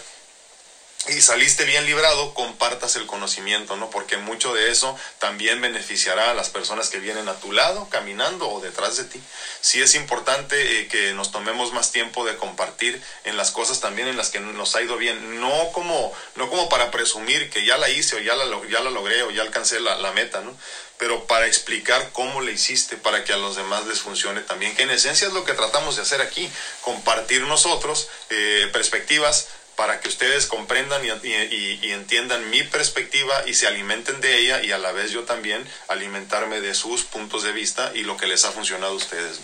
[1.10, 3.90] y saliste bien librado, compartas el conocimiento, ¿no?
[3.90, 8.50] Porque mucho de eso también beneficiará a las personas que vienen a tu lado, caminando
[8.50, 9.20] o detrás de ti.
[9.60, 14.08] Sí es importante eh, que nos tomemos más tiempo de compartir en las cosas también
[14.08, 17.78] en las que nos ha ido bien, no como, no como para presumir que ya
[17.78, 20.56] la hice o ya la, ya la logré o ya alcancé la, la meta, ¿no?
[20.98, 24.84] Pero para explicar cómo le hiciste para que a los demás les funcione también, que
[24.84, 26.50] en esencia es lo que tratamos de hacer aquí,
[26.82, 34.22] compartir nosotros eh, perspectivas para que ustedes comprendan y, entiendan mi perspectiva y se alimenten
[34.22, 38.04] de ella y a la vez yo también alimentarme de sus puntos de vista y
[38.04, 39.40] lo que les ha funcionado a ustedes.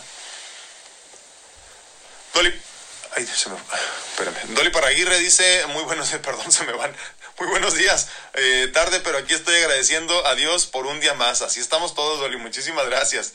[2.34, 2.54] Dolly,
[3.16, 4.56] ay, se me, espérame.
[4.56, 6.96] Dolly Paraguirre dice, muy buenos, perdón, se me van.
[7.40, 8.08] Muy buenos días.
[8.34, 11.42] Eh, tarde, pero aquí estoy agradeciendo a Dios por un día más.
[11.42, 12.36] Así estamos todos, Dolly.
[12.36, 13.34] Muchísimas gracias.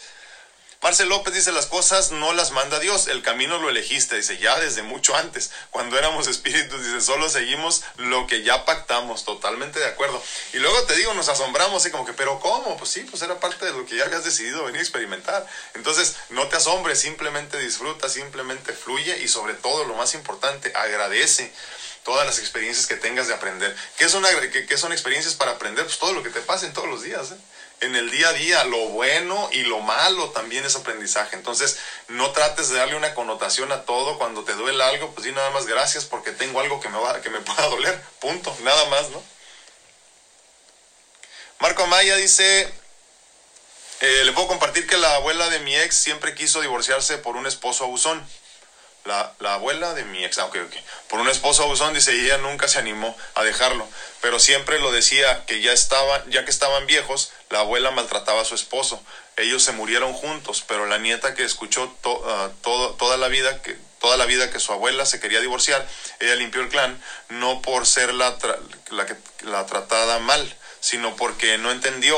[0.84, 4.60] Marcel López dice las cosas no las manda Dios, el camino lo elegiste, dice ya
[4.60, 9.86] desde mucho antes, cuando éramos espíritus, dice solo seguimos lo que ya pactamos, totalmente de
[9.86, 10.22] acuerdo.
[10.52, 12.76] Y luego te digo, nos asombramos, así como que, pero ¿cómo?
[12.76, 15.46] Pues sí, pues era parte de lo que ya habías decidido venir a experimentar.
[15.72, 21.50] Entonces, no te asombres, simplemente disfruta, simplemente fluye y sobre todo, lo más importante, agradece
[22.02, 23.74] todas las experiencias que tengas de aprender.
[23.96, 24.22] ¿Qué son,
[24.68, 25.86] qué, son experiencias para aprender?
[25.86, 27.30] Pues todo lo que te pasa en todos los días.
[27.30, 27.36] ¿eh?
[27.84, 31.36] En el día a día, lo bueno y lo malo también es aprendizaje.
[31.36, 31.78] Entonces,
[32.08, 34.18] no trates de darle una connotación a todo.
[34.18, 37.20] Cuando te duele algo, pues di nada más gracias porque tengo algo que me, va,
[37.20, 38.00] que me pueda doler.
[38.20, 38.56] Punto.
[38.62, 39.22] Nada más, ¿no?
[41.60, 42.68] Marco Amaya dice,
[44.00, 47.46] eh, le puedo compartir que la abuela de mi ex siempre quiso divorciarse por un
[47.46, 48.26] esposo abusón.
[49.04, 50.50] La, la abuela de mi ex, ah,
[51.08, 53.86] por un esposo abusón, dice, ella nunca se animó a dejarlo,
[54.20, 58.44] pero siempre lo decía que ya estaban, ya que estaban viejos, la abuela maltrataba a
[58.44, 59.02] su esposo.
[59.36, 61.94] Ellos se murieron juntos, pero la nieta que escuchó
[62.26, 65.86] ah, todo, toda la vida que toda la vida que su abuela se quería divorciar,
[66.20, 68.36] ella limpió el clan, no por ser la,
[68.90, 69.06] la,
[69.44, 72.14] la tratada mal, sino porque no entendió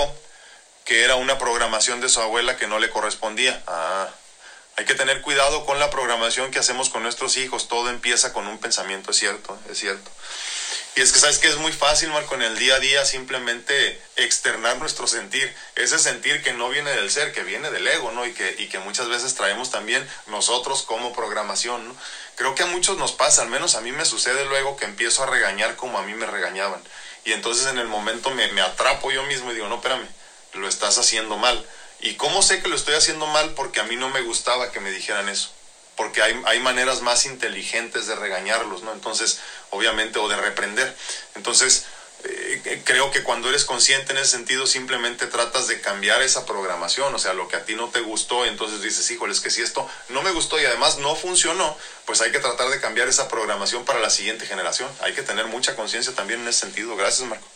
[0.84, 3.62] que era una programación de su abuela que no le correspondía.
[3.68, 4.09] Ah,
[4.76, 7.66] hay que tener cuidado con la programación que hacemos con nuestros hijos.
[7.66, 10.10] Todo empieza con un pensamiento, es cierto, es cierto.
[10.94, 14.00] Y es que sabes que es muy fácil, Marco, en el día a día simplemente
[14.16, 15.54] externar nuestro sentir.
[15.76, 18.26] Ese sentir que no viene del ser, que viene del ego, ¿no?
[18.26, 21.96] Y que, y que muchas veces traemos también nosotros como programación, ¿no?
[22.34, 25.22] Creo que a muchos nos pasa, al menos a mí me sucede luego que empiezo
[25.22, 26.82] a regañar como a mí me regañaban.
[27.24, 30.06] Y entonces en el momento me, me atrapo yo mismo y digo, no, espérame,
[30.54, 31.66] lo estás haciendo mal
[32.01, 33.53] ¿Y cómo sé que lo estoy haciendo mal?
[33.55, 35.51] Porque a mí no me gustaba que me dijeran eso.
[35.97, 38.92] Porque hay, hay maneras más inteligentes de regañarlos, ¿no?
[38.92, 39.38] Entonces,
[39.70, 40.94] obviamente, o de reprender.
[41.34, 41.84] Entonces,
[42.24, 47.14] eh, creo que cuando eres consciente en ese sentido, simplemente tratas de cambiar esa programación,
[47.14, 49.61] o sea, lo que a ti no te gustó, entonces dices, híjole, es que si
[49.62, 53.28] esto no me gustó y además no funcionó, pues hay que tratar de cambiar esa
[53.28, 54.92] programación para la siguiente generación.
[55.01, 56.97] Hay que tener mucha conciencia también en ese sentido.
[56.97, 57.47] Gracias, Marco.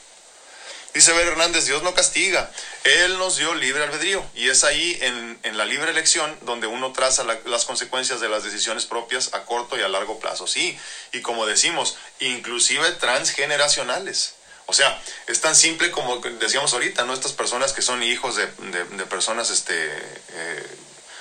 [0.92, 2.50] Dice Ver Hernández, Dios no castiga,
[2.82, 6.92] Él nos dio libre albedrío y es ahí en, en la libre elección donde uno
[6.92, 10.48] traza las consecuencias de las decisiones propias a corto y a largo plazo.
[10.48, 10.76] Sí,
[11.12, 14.34] y como decimos, inclusive transgeneracionales.
[14.66, 17.14] O sea, es tan simple como decíamos ahorita, ¿no?
[17.14, 20.66] Estas personas que son hijos de, de, personas este, eh,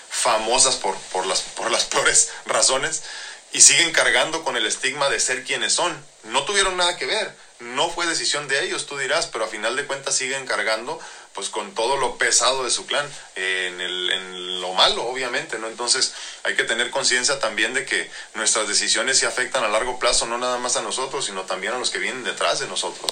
[0.09, 3.03] famosas por, por, las, por las peores razones
[3.51, 5.95] y siguen cargando con el estigma de ser quienes son.
[6.23, 9.75] No tuvieron nada que ver no fue decisión de ellos, tú dirás, pero a final
[9.75, 10.99] de cuentas siguen cargando
[11.33, 15.67] pues con todo lo pesado de su clan, en, el, en lo malo, obviamente, ¿no?
[15.67, 16.11] Entonces
[16.43, 20.37] hay que tener conciencia también de que nuestras decisiones se afectan a largo plazo, no
[20.37, 23.11] nada más a nosotros, sino también a los que vienen detrás de nosotros.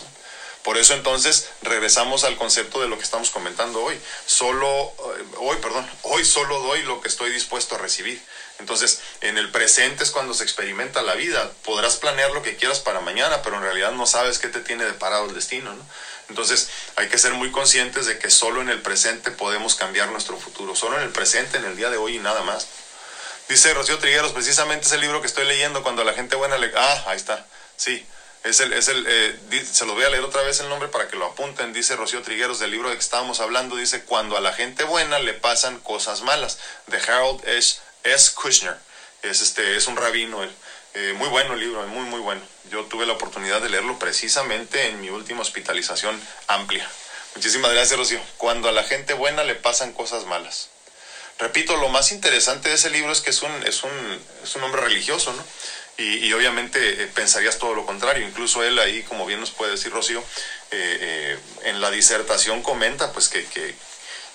[0.64, 3.98] Por eso entonces regresamos al concepto de lo que estamos comentando hoy.
[4.26, 4.68] Solo,
[5.16, 8.22] eh, hoy, perdón, hoy solo doy lo que estoy dispuesto a recibir.
[8.60, 11.52] Entonces, en el presente es cuando se experimenta la vida.
[11.64, 14.86] Podrás planear lo que quieras para mañana, pero en realidad no sabes qué te tiene
[14.86, 15.84] deparado el destino, ¿no?
[16.30, 20.38] Entonces, hay que ser muy conscientes de que solo en el presente podemos cambiar nuestro
[20.38, 22.68] futuro, solo en el presente, en el día de hoy y nada más.
[23.48, 26.72] Dice Rocío Trigueros, precisamente ese libro que estoy leyendo, cuando la gente buena le...
[26.76, 27.46] Ah, ahí está,
[27.78, 28.06] sí.
[28.44, 31.08] Es el, es el, eh, se lo voy a leer otra vez el nombre para
[31.08, 31.74] que lo apunten.
[31.74, 33.76] Dice Rocío Trigueros del libro de que estábamos hablando.
[33.76, 36.58] Dice, cuando a la gente buena le pasan cosas malas.
[36.88, 37.78] De Harold S.
[38.14, 38.34] S.
[38.34, 38.78] Kushner.
[39.22, 40.48] Es, este, es un rabino.
[40.94, 42.42] Eh, muy bueno el libro, muy, muy bueno.
[42.72, 46.90] Yo tuve la oportunidad de leerlo precisamente en mi última hospitalización amplia.
[47.36, 48.20] Muchísimas gracias, Rocío.
[48.38, 50.70] Cuando a la gente buena le pasan cosas malas.
[51.38, 54.64] Repito, lo más interesante de ese libro es que es un, es un, es un
[54.64, 55.46] hombre religioso, ¿no?
[56.00, 58.26] Y, obviamente eh, pensarías todo lo contrario.
[58.26, 60.24] Incluso él ahí, como bien nos puede decir Rocío,
[60.72, 63.76] eh, en la disertación comenta pues que, que,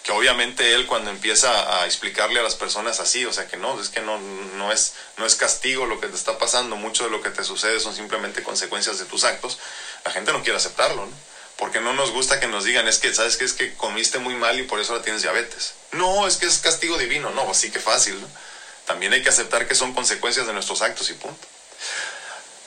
[0.02, 3.80] que obviamente él cuando empieza a explicarle a las personas así, o sea que no,
[3.80, 7.10] es que no, no, es, no es castigo lo que te está pasando, mucho de
[7.10, 9.58] lo que te sucede son simplemente consecuencias de tus actos,
[10.04, 11.12] la gente no quiere aceptarlo, ¿no?
[11.56, 13.44] Porque no nos gusta que nos digan, es que, ¿sabes qué?
[13.44, 15.74] Es que comiste muy mal y por eso ahora tienes diabetes.
[15.92, 18.28] No, es que es castigo divino, no, así que fácil, ¿no?
[18.86, 21.46] También hay que aceptar que son consecuencias de nuestros actos y punto.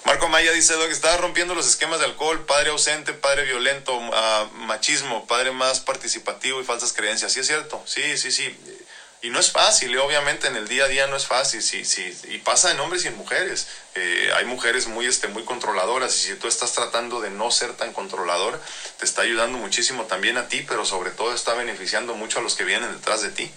[0.06, 4.47] Marco Maya dice, que estaba rompiendo los esquemas de alcohol, padre ausente, padre violento, ah,
[4.53, 7.34] machismo, padre más participativo y falsas creencias.
[7.34, 7.82] ¿Sí es cierto?
[7.88, 8.56] Sí, sí, sí.
[9.24, 12.16] Y no es fácil, obviamente en el día a día no es fácil, sí, sí,
[12.26, 13.66] y pasa en hombres y en mujeres.
[13.95, 17.74] Eh, hay mujeres muy, este, muy controladoras y si tú estás tratando de no ser
[17.74, 18.60] tan controlador,
[18.99, 22.53] te está ayudando muchísimo también a ti, pero sobre todo está beneficiando mucho a los
[22.53, 23.49] que vienen detrás de ti.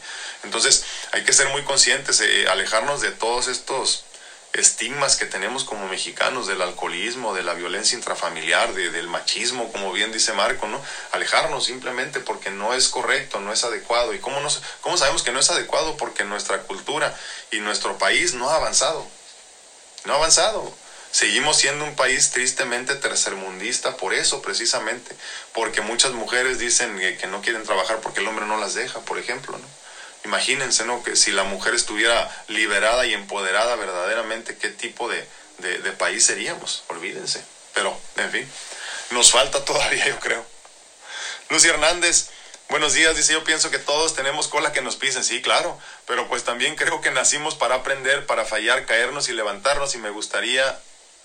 [0.42, 0.82] Entonces
[1.12, 4.04] hay que ser muy conscientes, eh, alejarnos de todos estos
[4.52, 9.92] estigmas que tenemos como mexicanos del alcoholismo, de la violencia intrafamiliar, de, del machismo, como
[9.92, 10.82] bien dice Marco, ¿no?
[11.12, 14.14] Alejarnos simplemente porque no es correcto, no es adecuado.
[14.14, 15.96] ¿Y cómo, nos, cómo sabemos que no es adecuado?
[15.96, 17.16] Porque nuestra cultura
[17.50, 19.06] y nuestro país no ha avanzado.
[20.04, 20.72] No ha avanzado.
[21.10, 25.14] Seguimos siendo un país tristemente tercermundista por eso precisamente,
[25.54, 29.18] porque muchas mujeres dicen que no quieren trabajar porque el hombre no las deja, por
[29.18, 29.66] ejemplo, ¿no?
[30.24, 31.02] Imagínense, ¿no?
[31.02, 35.26] Que si la mujer estuviera liberada y empoderada verdaderamente, ¿qué tipo de,
[35.58, 36.84] de, país seríamos?
[36.88, 37.42] Olvídense.
[37.74, 38.52] Pero, en fin,
[39.10, 40.44] nos falta todavía, yo creo.
[41.50, 42.30] Lucy Hernández,
[42.68, 46.28] buenos días, dice, yo pienso que todos tenemos cola que nos pisen, sí, claro, pero
[46.28, 50.78] pues también creo que nacimos para aprender, para fallar, caernos y levantarnos y me gustaría...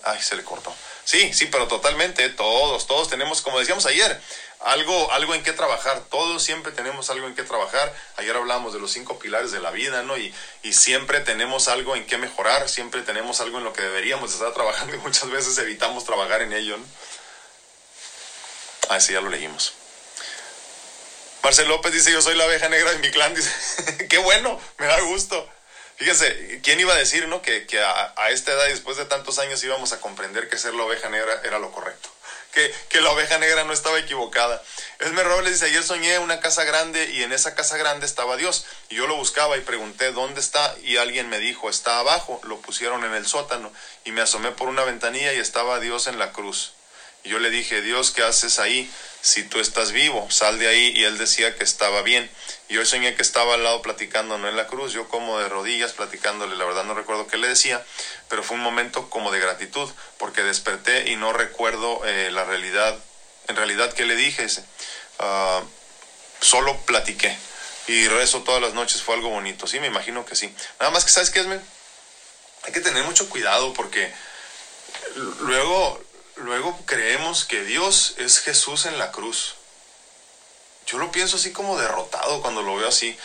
[0.06, 0.74] Ay, se le cortó.
[1.04, 4.20] Sí, sí, pero totalmente, todos, todos tenemos, como decíamos ayer,
[4.64, 6.02] algo, algo en qué trabajar.
[6.10, 7.94] Todos siempre tenemos algo en qué trabajar.
[8.16, 10.16] Ayer hablábamos de los cinco pilares de la vida, ¿no?
[10.16, 14.32] Y, y siempre tenemos algo en qué mejorar, siempre tenemos algo en lo que deberíamos
[14.32, 16.84] estar trabajando y muchas veces evitamos trabajar en ello, ¿no?
[18.88, 19.74] Ah, sí, ya lo leímos.
[21.42, 23.34] Marcel López dice, yo soy la abeja negra de mi clan.
[23.36, 25.48] Dice, qué bueno, me da gusto.
[25.96, 27.42] Fíjense, ¿quién iba a decir, no?
[27.42, 30.56] Que, que a, a, esta edad y después de tantos años íbamos a comprender que
[30.56, 32.13] ser la oveja negra era lo correcto.
[32.54, 34.62] Que, que la oveja negra no estaba equivocada.
[35.00, 38.64] Esmer Robles dice, ayer soñé una casa grande y en esa casa grande estaba Dios.
[38.90, 40.74] Y yo lo buscaba y pregunté, ¿dónde está?
[40.84, 42.40] Y alguien me dijo, está abajo.
[42.44, 43.72] Lo pusieron en el sótano.
[44.04, 46.72] Y me asomé por una ventanilla y estaba Dios en la cruz.
[47.24, 48.90] Yo le dije, Dios, ¿qué haces ahí?
[49.22, 50.92] Si tú estás vivo, sal de ahí.
[50.94, 52.30] Y él decía que estaba bien.
[52.68, 55.92] Yo soñé que estaba al lado platicando, no en la cruz, yo como de rodillas
[55.92, 57.84] platicándole, la verdad no recuerdo qué le decía,
[58.28, 62.98] pero fue un momento como de gratitud, porque desperté y no recuerdo eh, la realidad,
[63.48, 64.46] en realidad qué le dije,
[65.20, 65.64] uh,
[66.40, 67.36] solo platiqué.
[67.86, 70.52] Y rezo todas las noches, fue algo bonito, sí, me imagino que sí.
[70.80, 71.46] Nada más que, ¿sabes qué es?
[71.46, 74.10] Hay que tener mucho cuidado porque
[75.40, 76.02] luego
[76.36, 79.54] luego creemos que Dios es Jesús en la cruz.
[80.86, 83.16] Yo lo pienso así como derrotado cuando lo veo así.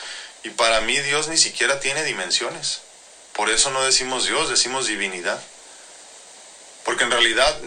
[0.43, 2.79] Y para mí Dios ni siquiera tiene dimensiones.
[3.33, 5.41] Por eso no decimos Dios, decimos divinidad.
[6.85, 7.59] Porque en realidad,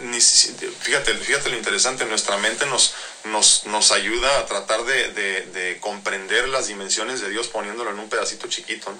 [0.81, 2.93] fíjate, fíjate lo interesante, nuestra mente nos,
[3.25, 7.99] nos, nos ayuda a tratar de, de, de, comprender las dimensiones de Dios poniéndolo en
[7.99, 8.93] un pedacito chiquito.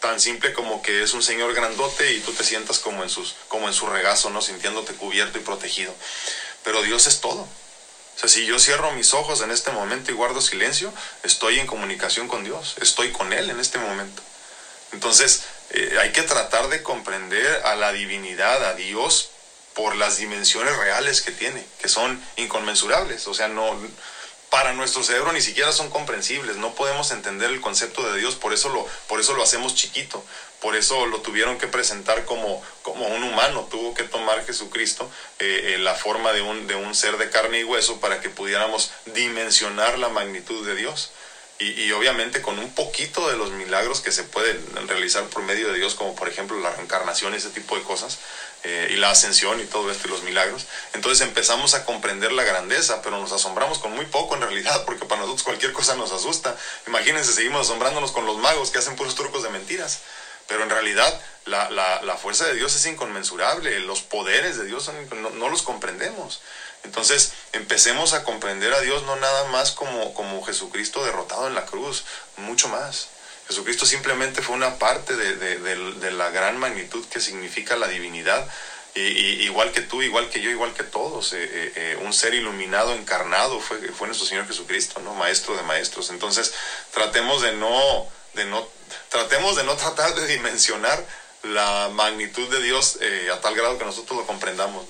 [0.00, 3.34] Tan simple como que es un señor grandote y tú te sientas como en, sus,
[3.48, 4.42] como en su regazo, ¿no?
[4.42, 5.94] Sintiéndote cubierto y protegido.
[6.64, 7.42] Pero Dios es todo.
[7.42, 10.92] O sea, si yo cierro mis ojos en este momento y guardo silencio,
[11.22, 14.22] estoy en comunicación con Dios, estoy con Él en este momento.
[14.92, 19.28] Entonces, eh, hay que tratar de comprender a la divinidad, a Dios,
[19.74, 23.26] por las dimensiones reales que tiene, que son inconmensurables.
[23.26, 23.78] O sea, no,
[24.50, 28.52] para nuestro cerebro ni siquiera son comprensibles, no podemos entender el concepto de Dios, por
[28.52, 30.22] eso lo, por eso lo hacemos chiquito,
[30.60, 35.74] por eso lo tuvieron que presentar como, como un humano, tuvo que tomar Jesucristo eh,
[35.74, 38.90] eh, la forma de un, de un ser de carne y hueso para que pudiéramos
[39.06, 41.12] dimensionar la magnitud de Dios.
[41.58, 45.68] Y, y, obviamente con un poquito de los milagros que se pueden realizar por medio
[45.70, 48.16] de Dios, como por ejemplo la reencarnación, ese tipo de cosas,
[48.62, 50.66] eh, y la ascensión y todo esto y los milagros.
[50.92, 55.06] Entonces empezamos a comprender la grandeza, pero nos asombramos con muy poco en realidad, porque
[55.06, 56.56] para nosotros cualquier cosa nos asusta.
[56.86, 59.98] Imagínense, seguimos asombrándonos con los magos que hacen puros trucos de mentiras.
[60.46, 65.30] Pero en realidad la, la, fuerza de Dios es inconmensurable, los poderes de Dios no,
[65.30, 66.40] no, los comprendemos.
[66.82, 71.66] Entonces empecemos a comprender a Dios no nada más como, como Jesucristo derrotado en la
[71.66, 72.02] cruz,
[72.36, 73.06] mucho más.
[73.50, 78.48] Jesucristo simplemente fue una parte de, de, de, la gran magnitud que significa la divinidad.
[78.94, 79.00] Y,
[79.42, 82.94] igual que tú, igual que yo, igual que todos, eh, eh, eh, un ser iluminado,
[82.94, 85.14] encarnado, fue, fue nuestro Señor Jesucristo, ¿no?
[85.14, 86.10] Maestro de maestros.
[86.10, 86.52] Entonces,
[86.92, 88.68] tratemos de no, de no,
[89.08, 91.04] tratemos de no tratar de dimensionar
[91.42, 92.98] la magnitud de Dios
[93.32, 94.86] a tal grado que nosotros lo comprendamos.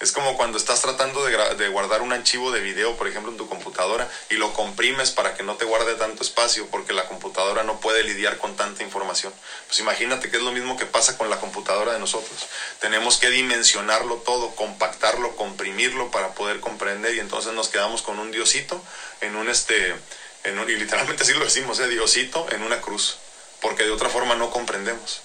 [0.00, 3.36] Es como cuando estás tratando de, de, guardar un archivo de video, por ejemplo, en
[3.36, 7.64] tu computadora y lo comprimes para que no te guarde tanto espacio porque la computadora
[7.64, 9.32] no puede lidiar con tanta información.
[9.66, 12.46] Pues imagínate que es lo mismo que pasa con la computadora de nosotros.
[12.80, 18.30] Tenemos que dimensionarlo todo, compactarlo, comprimirlo para poder comprender y entonces nos quedamos con un
[18.30, 18.80] diosito
[19.20, 19.96] en un este,
[20.44, 21.88] en un, y literalmente así lo decimos, ¿eh?
[21.88, 23.16] diosito en una cruz,
[23.60, 25.22] porque de otra forma no comprendemos.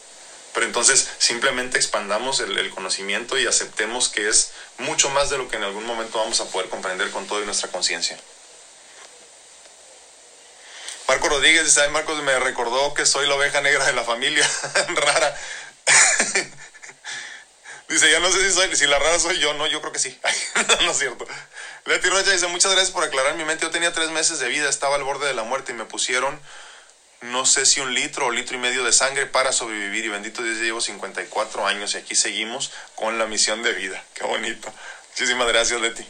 [0.53, 5.55] Pero entonces simplemente expandamos el, conocimiento y aceptemos que es mucho más de lo que
[5.55, 8.17] en algún momento vamos a poder comprender con toda nuestra conciencia.
[11.07, 14.47] Marco Rodríguez dice, ay Marcos me recordó que soy la oveja negra de la familia,
[14.95, 15.35] rara.
[17.89, 19.99] dice, ya no sé si, soy, si la rara soy yo, no, yo creo que
[19.99, 20.17] sí.
[20.81, 21.25] no es cierto.
[21.85, 23.65] Leti Rocha dice, muchas gracias por aclarar mi mente.
[23.65, 26.39] Yo tenía tres meses de vida, estaba al borde de la muerte y me pusieron
[27.23, 30.05] no sé si un litro o litro y medio de sangre para sobrevivir.
[30.05, 34.03] Y bendito Dios, llevo 54 años y aquí seguimos con la misión de vida.
[34.13, 34.73] Qué bonito.
[35.11, 36.03] Muchísimas gracias, Leti.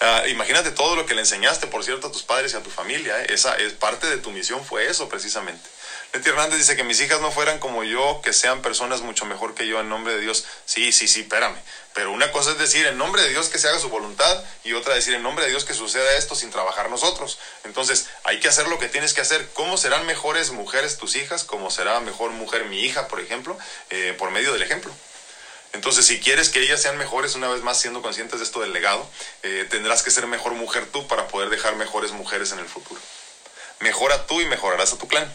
[0.00, 2.70] Uh, imagínate todo lo que le enseñaste, por cierto, a tus padres y a tu
[2.70, 3.22] familia.
[3.22, 3.26] ¿eh?
[3.28, 5.68] Esa es parte de tu misión, fue eso precisamente.
[6.12, 9.54] Leti Hernández dice que mis hijas no fueran como yo, que sean personas mucho mejor
[9.54, 10.44] que yo en nombre de Dios.
[10.64, 11.56] Sí, sí, sí, espérame.
[11.94, 14.72] Pero una cosa es decir en nombre de Dios que se haga su voluntad y
[14.72, 17.38] otra decir en nombre de Dios que suceda esto sin trabajar nosotros.
[17.62, 19.48] Entonces hay que hacer lo que tienes que hacer.
[19.54, 21.44] ¿Cómo serán mejores mujeres tus hijas?
[21.44, 23.56] ¿Cómo será mejor mujer mi hija, por ejemplo?
[23.90, 24.92] Eh, por medio del ejemplo.
[25.72, 28.72] Entonces, si quieres que ellas sean mejores, una vez más siendo conscientes de esto del
[28.72, 29.08] legado,
[29.42, 33.00] eh, tendrás que ser mejor mujer tú para poder dejar mejores mujeres en el futuro.
[33.80, 35.32] Mejora tú y mejorarás a tu clan.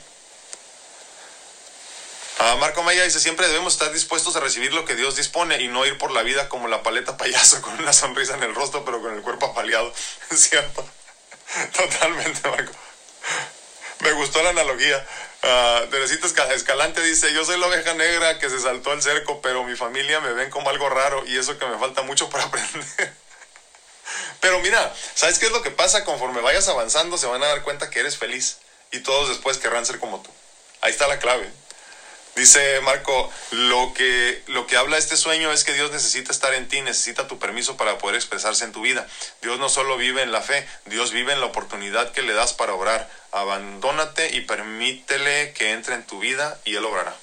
[2.39, 5.67] Uh, Marco Maya dice, siempre debemos estar dispuestos a recibir lo que Dios dispone y
[5.67, 8.85] no ir por la vida como la paleta payaso con una sonrisa en el rostro
[8.85, 9.93] pero con el cuerpo apaleado.
[10.31, 10.87] Es cierto.
[11.75, 12.71] Totalmente, Marco.
[13.99, 15.05] Me gustó la analogía.
[15.43, 19.65] Uh, Teresita Escalante dice, yo soy la oveja negra que se saltó el cerco, pero
[19.65, 23.13] mi familia me ven como algo raro y eso que me falta mucho para aprender.
[24.39, 26.05] pero mira, ¿sabes qué es lo que pasa?
[26.05, 28.59] Conforme vayas avanzando se van a dar cuenta que eres feliz
[28.91, 30.29] y todos después querrán ser como tú.
[30.81, 31.51] Ahí está la clave.
[32.35, 36.67] Dice Marco, lo que, lo que habla este sueño es que Dios necesita estar en
[36.67, 39.07] ti, necesita tu permiso para poder expresarse en tu vida.
[39.41, 42.53] Dios no solo vive en la fe, Dios vive en la oportunidad que le das
[42.53, 43.09] para obrar.
[43.31, 47.15] Abandónate y permítele que entre en tu vida y Él obrará.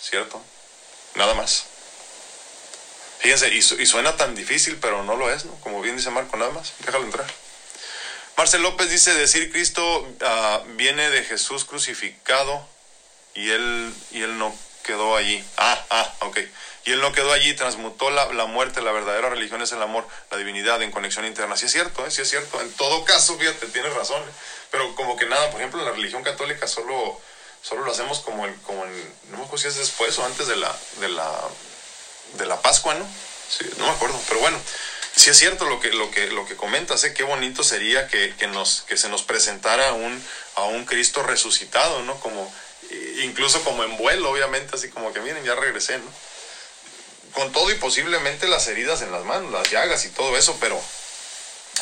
[0.00, 0.42] ¿Cierto?
[1.14, 1.66] Nada más.
[3.18, 5.54] Fíjense, y, suena tan difícil, pero no lo es, ¿no?
[5.60, 6.72] Como bien dice Marco, nada más.
[6.80, 7.26] Déjalo entrar.
[8.36, 12.66] Marcel López dice, decir Cristo ah, viene de Jesús crucificado
[13.34, 15.44] y él, y él no quedó allí.
[15.56, 16.38] Ah, ah, ok.
[16.84, 20.36] Y él no quedó allí, transmutó la, muerte, la verdadera religión es el amor, la
[20.36, 21.56] divinidad en conexión interna.
[21.56, 22.10] Sí es cierto, ¿eh?
[22.10, 22.60] sí es cierto.
[22.60, 24.20] En todo caso, fíjate, tienes razón.
[24.20, 24.32] ¿eh?
[24.70, 27.20] Pero como que nada, por ejemplo, en la religión católica solo,
[27.62, 30.48] solo lo hacemos como en, como en, no me acuerdo si es después o antes
[30.48, 31.40] de la, de la,
[32.34, 33.06] de la Pascua, ¿no?
[33.48, 34.58] Sí, no me acuerdo, pero bueno.
[35.14, 37.12] Sí es cierto lo que, lo que, lo que comentas, ¿eh?
[37.12, 40.24] qué bonito sería que, que, nos, que se nos presentara un,
[40.56, 42.18] a un Cristo resucitado, ¿no?
[42.18, 42.52] Como
[43.22, 46.12] incluso como en vuelo, obviamente, así como que miren, ya regresé, ¿no?
[47.32, 50.80] Con todo y posiblemente las heridas en las manos, las llagas y todo eso, pero,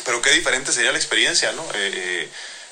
[0.05, 1.63] pero qué diferente sería la experiencia, ¿no?
[1.73, 2.27] Eh, eh,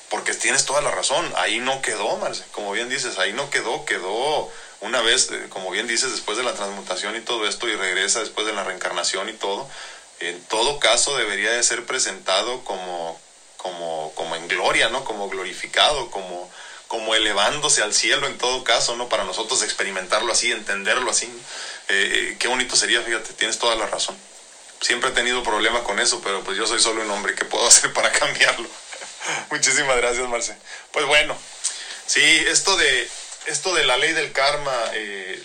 [0.08, 3.84] porque tienes toda la razón, ahí no quedó, Marce, como bien dices, ahí no quedó,
[3.84, 4.48] quedó
[4.80, 8.20] una vez, eh, como bien dices, después de la transmutación y todo esto, y regresa
[8.20, 9.68] después de la reencarnación y todo,
[10.18, 13.18] en todo caso debería de ser presentado como,
[13.56, 15.04] como, como en gloria, ¿no?
[15.04, 16.50] Como glorificado, como
[16.90, 19.08] como elevándose al cielo en todo caso, ¿no?
[19.08, 21.30] Para nosotros experimentarlo así, entenderlo así.
[21.88, 24.18] Eh, qué bonito sería, fíjate, tienes toda la razón.
[24.80, 27.64] Siempre he tenido problema con eso, pero pues yo soy solo un hombre, ¿qué puedo
[27.68, 28.68] hacer para cambiarlo?
[29.52, 30.56] Muchísimas gracias, Marce.
[30.90, 31.38] Pues bueno,
[32.06, 33.08] sí, esto de,
[33.46, 35.40] esto de la ley del karma, eh,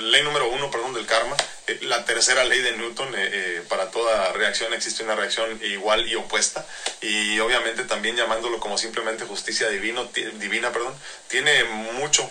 [0.00, 3.90] ley número uno, perdón, del karma, eh, la tercera ley de Newton, eh, eh, para
[3.90, 6.64] toda reacción existe una reacción igual y opuesta,
[7.00, 10.94] y obviamente también llamándolo como simplemente justicia divino, divina, perdón,
[11.28, 12.28] tiene mucho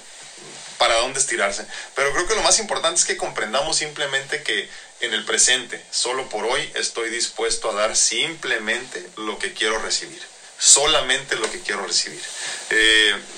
[0.78, 1.66] para dónde estirarse.
[1.96, 4.70] Pero creo que lo más importante es que comprendamos simplemente que
[5.02, 10.22] en el presente, solo por hoy, estoy dispuesto a dar simplemente lo que quiero recibir.
[10.58, 12.22] Solamente lo que quiero recibir.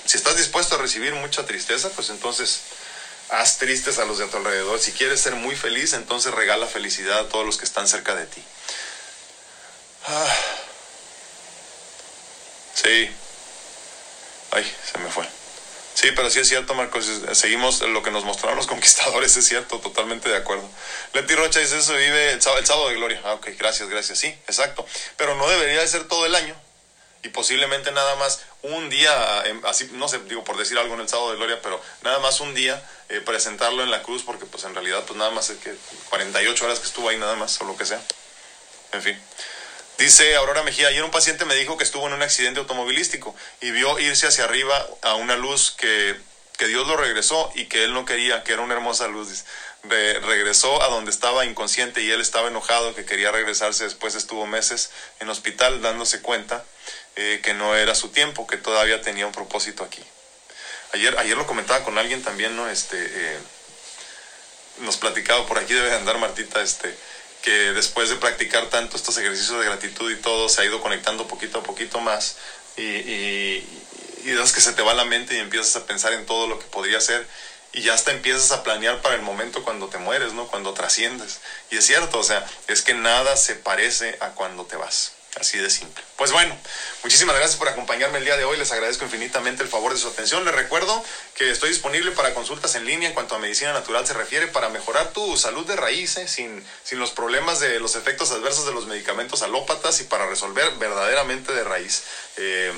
[0.05, 2.59] si estás dispuesto a recibir mucha tristeza, pues entonces
[3.29, 4.79] haz tristes a los de tu alrededor.
[4.79, 8.25] Si quieres ser muy feliz, entonces regala felicidad a todos los que están cerca de
[8.25, 8.43] ti.
[10.07, 10.35] Ah.
[12.73, 13.09] Sí.
[14.51, 15.27] Ay, se me fue.
[15.93, 17.09] Sí, pero sí es cierto, Marcos.
[17.33, 20.69] Seguimos lo que nos mostraron los conquistadores, es cierto, totalmente de acuerdo.
[21.13, 23.19] Leti Rocha dice eso, vive el sábado, de gloria.
[23.25, 24.19] Ah, ok, gracias, gracias.
[24.19, 24.85] Sí, exacto.
[25.17, 26.55] Pero no debería de ser todo el año
[27.23, 31.01] y posiblemente nada más un día, em, así no sé, digo por decir algo en
[31.01, 34.45] el sábado de gloria, pero nada más un día eh, presentarlo en la cruz porque
[34.45, 35.73] pues en realidad pues nada más es que
[36.09, 38.01] 48 horas que estuvo ahí nada más o lo que sea.
[38.91, 39.19] En fin.
[39.97, 43.71] Dice Aurora Mejía, ayer un paciente me dijo que estuvo en un accidente automovilístico y
[43.71, 46.15] vio irse hacia arriba a una luz que,
[46.57, 49.43] que Dios lo regresó y que él no quería, que era una hermosa luz.
[49.83, 53.85] regresó a donde estaba inconsciente y él estaba enojado, que quería regresarse.
[53.85, 56.63] Después estuvo meses en hospital dándose cuenta
[57.15, 60.03] eh, que no era su tiempo, que todavía tenía un propósito aquí.
[60.93, 62.69] Ayer, ayer lo comentaba con alguien también, ¿no?
[62.69, 63.39] Este, eh,
[64.79, 66.95] nos platicaba, por aquí debe andar Martita, este,
[67.41, 71.27] que después de practicar tanto estos ejercicios de gratitud y todo, se ha ido conectando
[71.27, 72.35] poquito a poquito más
[72.75, 73.83] y, y,
[74.53, 76.99] que se te va la mente y empiezas a pensar en todo lo que podría
[76.99, 77.25] ser
[77.73, 80.47] y ya hasta empiezas a planear para el momento cuando te mueres, ¿no?
[80.47, 81.39] Cuando trasciendes.
[81.69, 85.11] Y es cierto, o sea, es que nada se parece a cuando te vas.
[85.39, 86.03] Así de simple.
[86.15, 86.57] Pues bueno,
[87.03, 88.57] muchísimas gracias por acompañarme el día de hoy.
[88.57, 90.43] Les agradezco infinitamente el favor de su atención.
[90.45, 91.03] Les recuerdo
[91.35, 94.69] que estoy disponible para consultas en línea en cuanto a medicina natural se refiere para
[94.69, 96.27] mejorar tu salud de raíz, ¿eh?
[96.27, 100.71] sin, sin los problemas de los efectos adversos de los medicamentos alópatas y para resolver
[100.79, 102.01] verdaderamente de raíz.
[102.37, 102.73] Eh,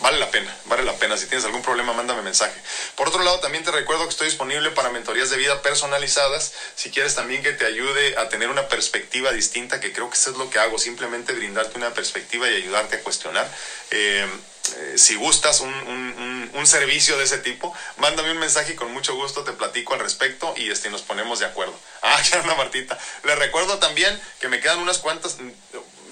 [0.00, 1.16] vale la pena, vale la pena.
[1.16, 2.60] Si tienes algún problema, mándame mensaje.
[2.94, 6.52] Por otro lado, también te recuerdo que estoy disponible para mentorías de vida personalizadas.
[6.74, 10.30] Si quieres también que te ayude a tener una perspectiva distinta, que creo que eso
[10.30, 13.50] es lo que hago, simplemente brindarte una perspectiva y ayudarte a cuestionar.
[13.90, 14.26] Eh,
[14.74, 19.14] eh, si gustas un, un, servicio de ese tipo, mándame un mensaje y con mucho
[19.14, 21.78] gusto te platico al respecto y este, nos ponemos de acuerdo.
[22.02, 22.96] Ah, ya anda Martita.
[23.24, 25.38] Les recuerdo también que me quedan unas cuantas,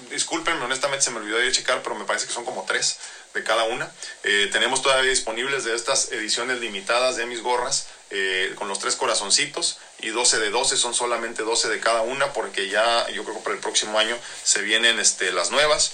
[0.09, 2.97] discúlpenme, honestamente se me olvidó de checar, pero me parece que son como tres
[3.35, 3.91] de cada una.
[4.23, 8.95] Eh, tenemos todavía disponibles de estas ediciones limitadas de mis gorras eh, con los tres
[8.95, 13.37] corazoncitos y 12 de 12 son solamente 12 de cada una porque ya yo creo
[13.37, 15.91] que para el próximo año se vienen este, las nuevas.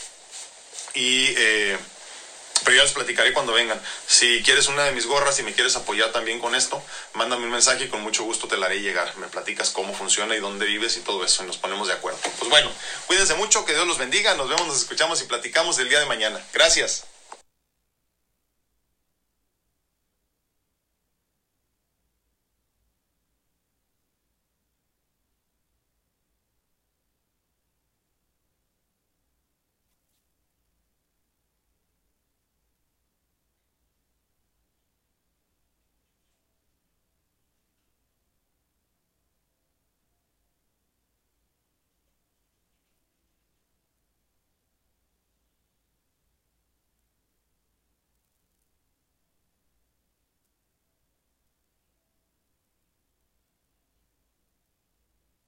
[0.94, 1.78] Y eh,
[2.64, 3.82] pero ya les platicaré cuando vengan.
[4.06, 6.82] Si quieres una de mis gorras y me quieres apoyar también con esto,
[7.14, 9.18] mándame un mensaje y con mucho gusto te la haré llegar.
[9.18, 12.20] Me platicas cómo funciona y dónde vives y todo eso y nos ponemos de acuerdo.
[12.38, 12.72] Pues bueno,
[13.08, 16.06] cuídense mucho, que Dios los bendiga, nos vemos, nos escuchamos y platicamos el día de
[16.06, 16.40] mañana.
[16.54, 17.06] Gracias.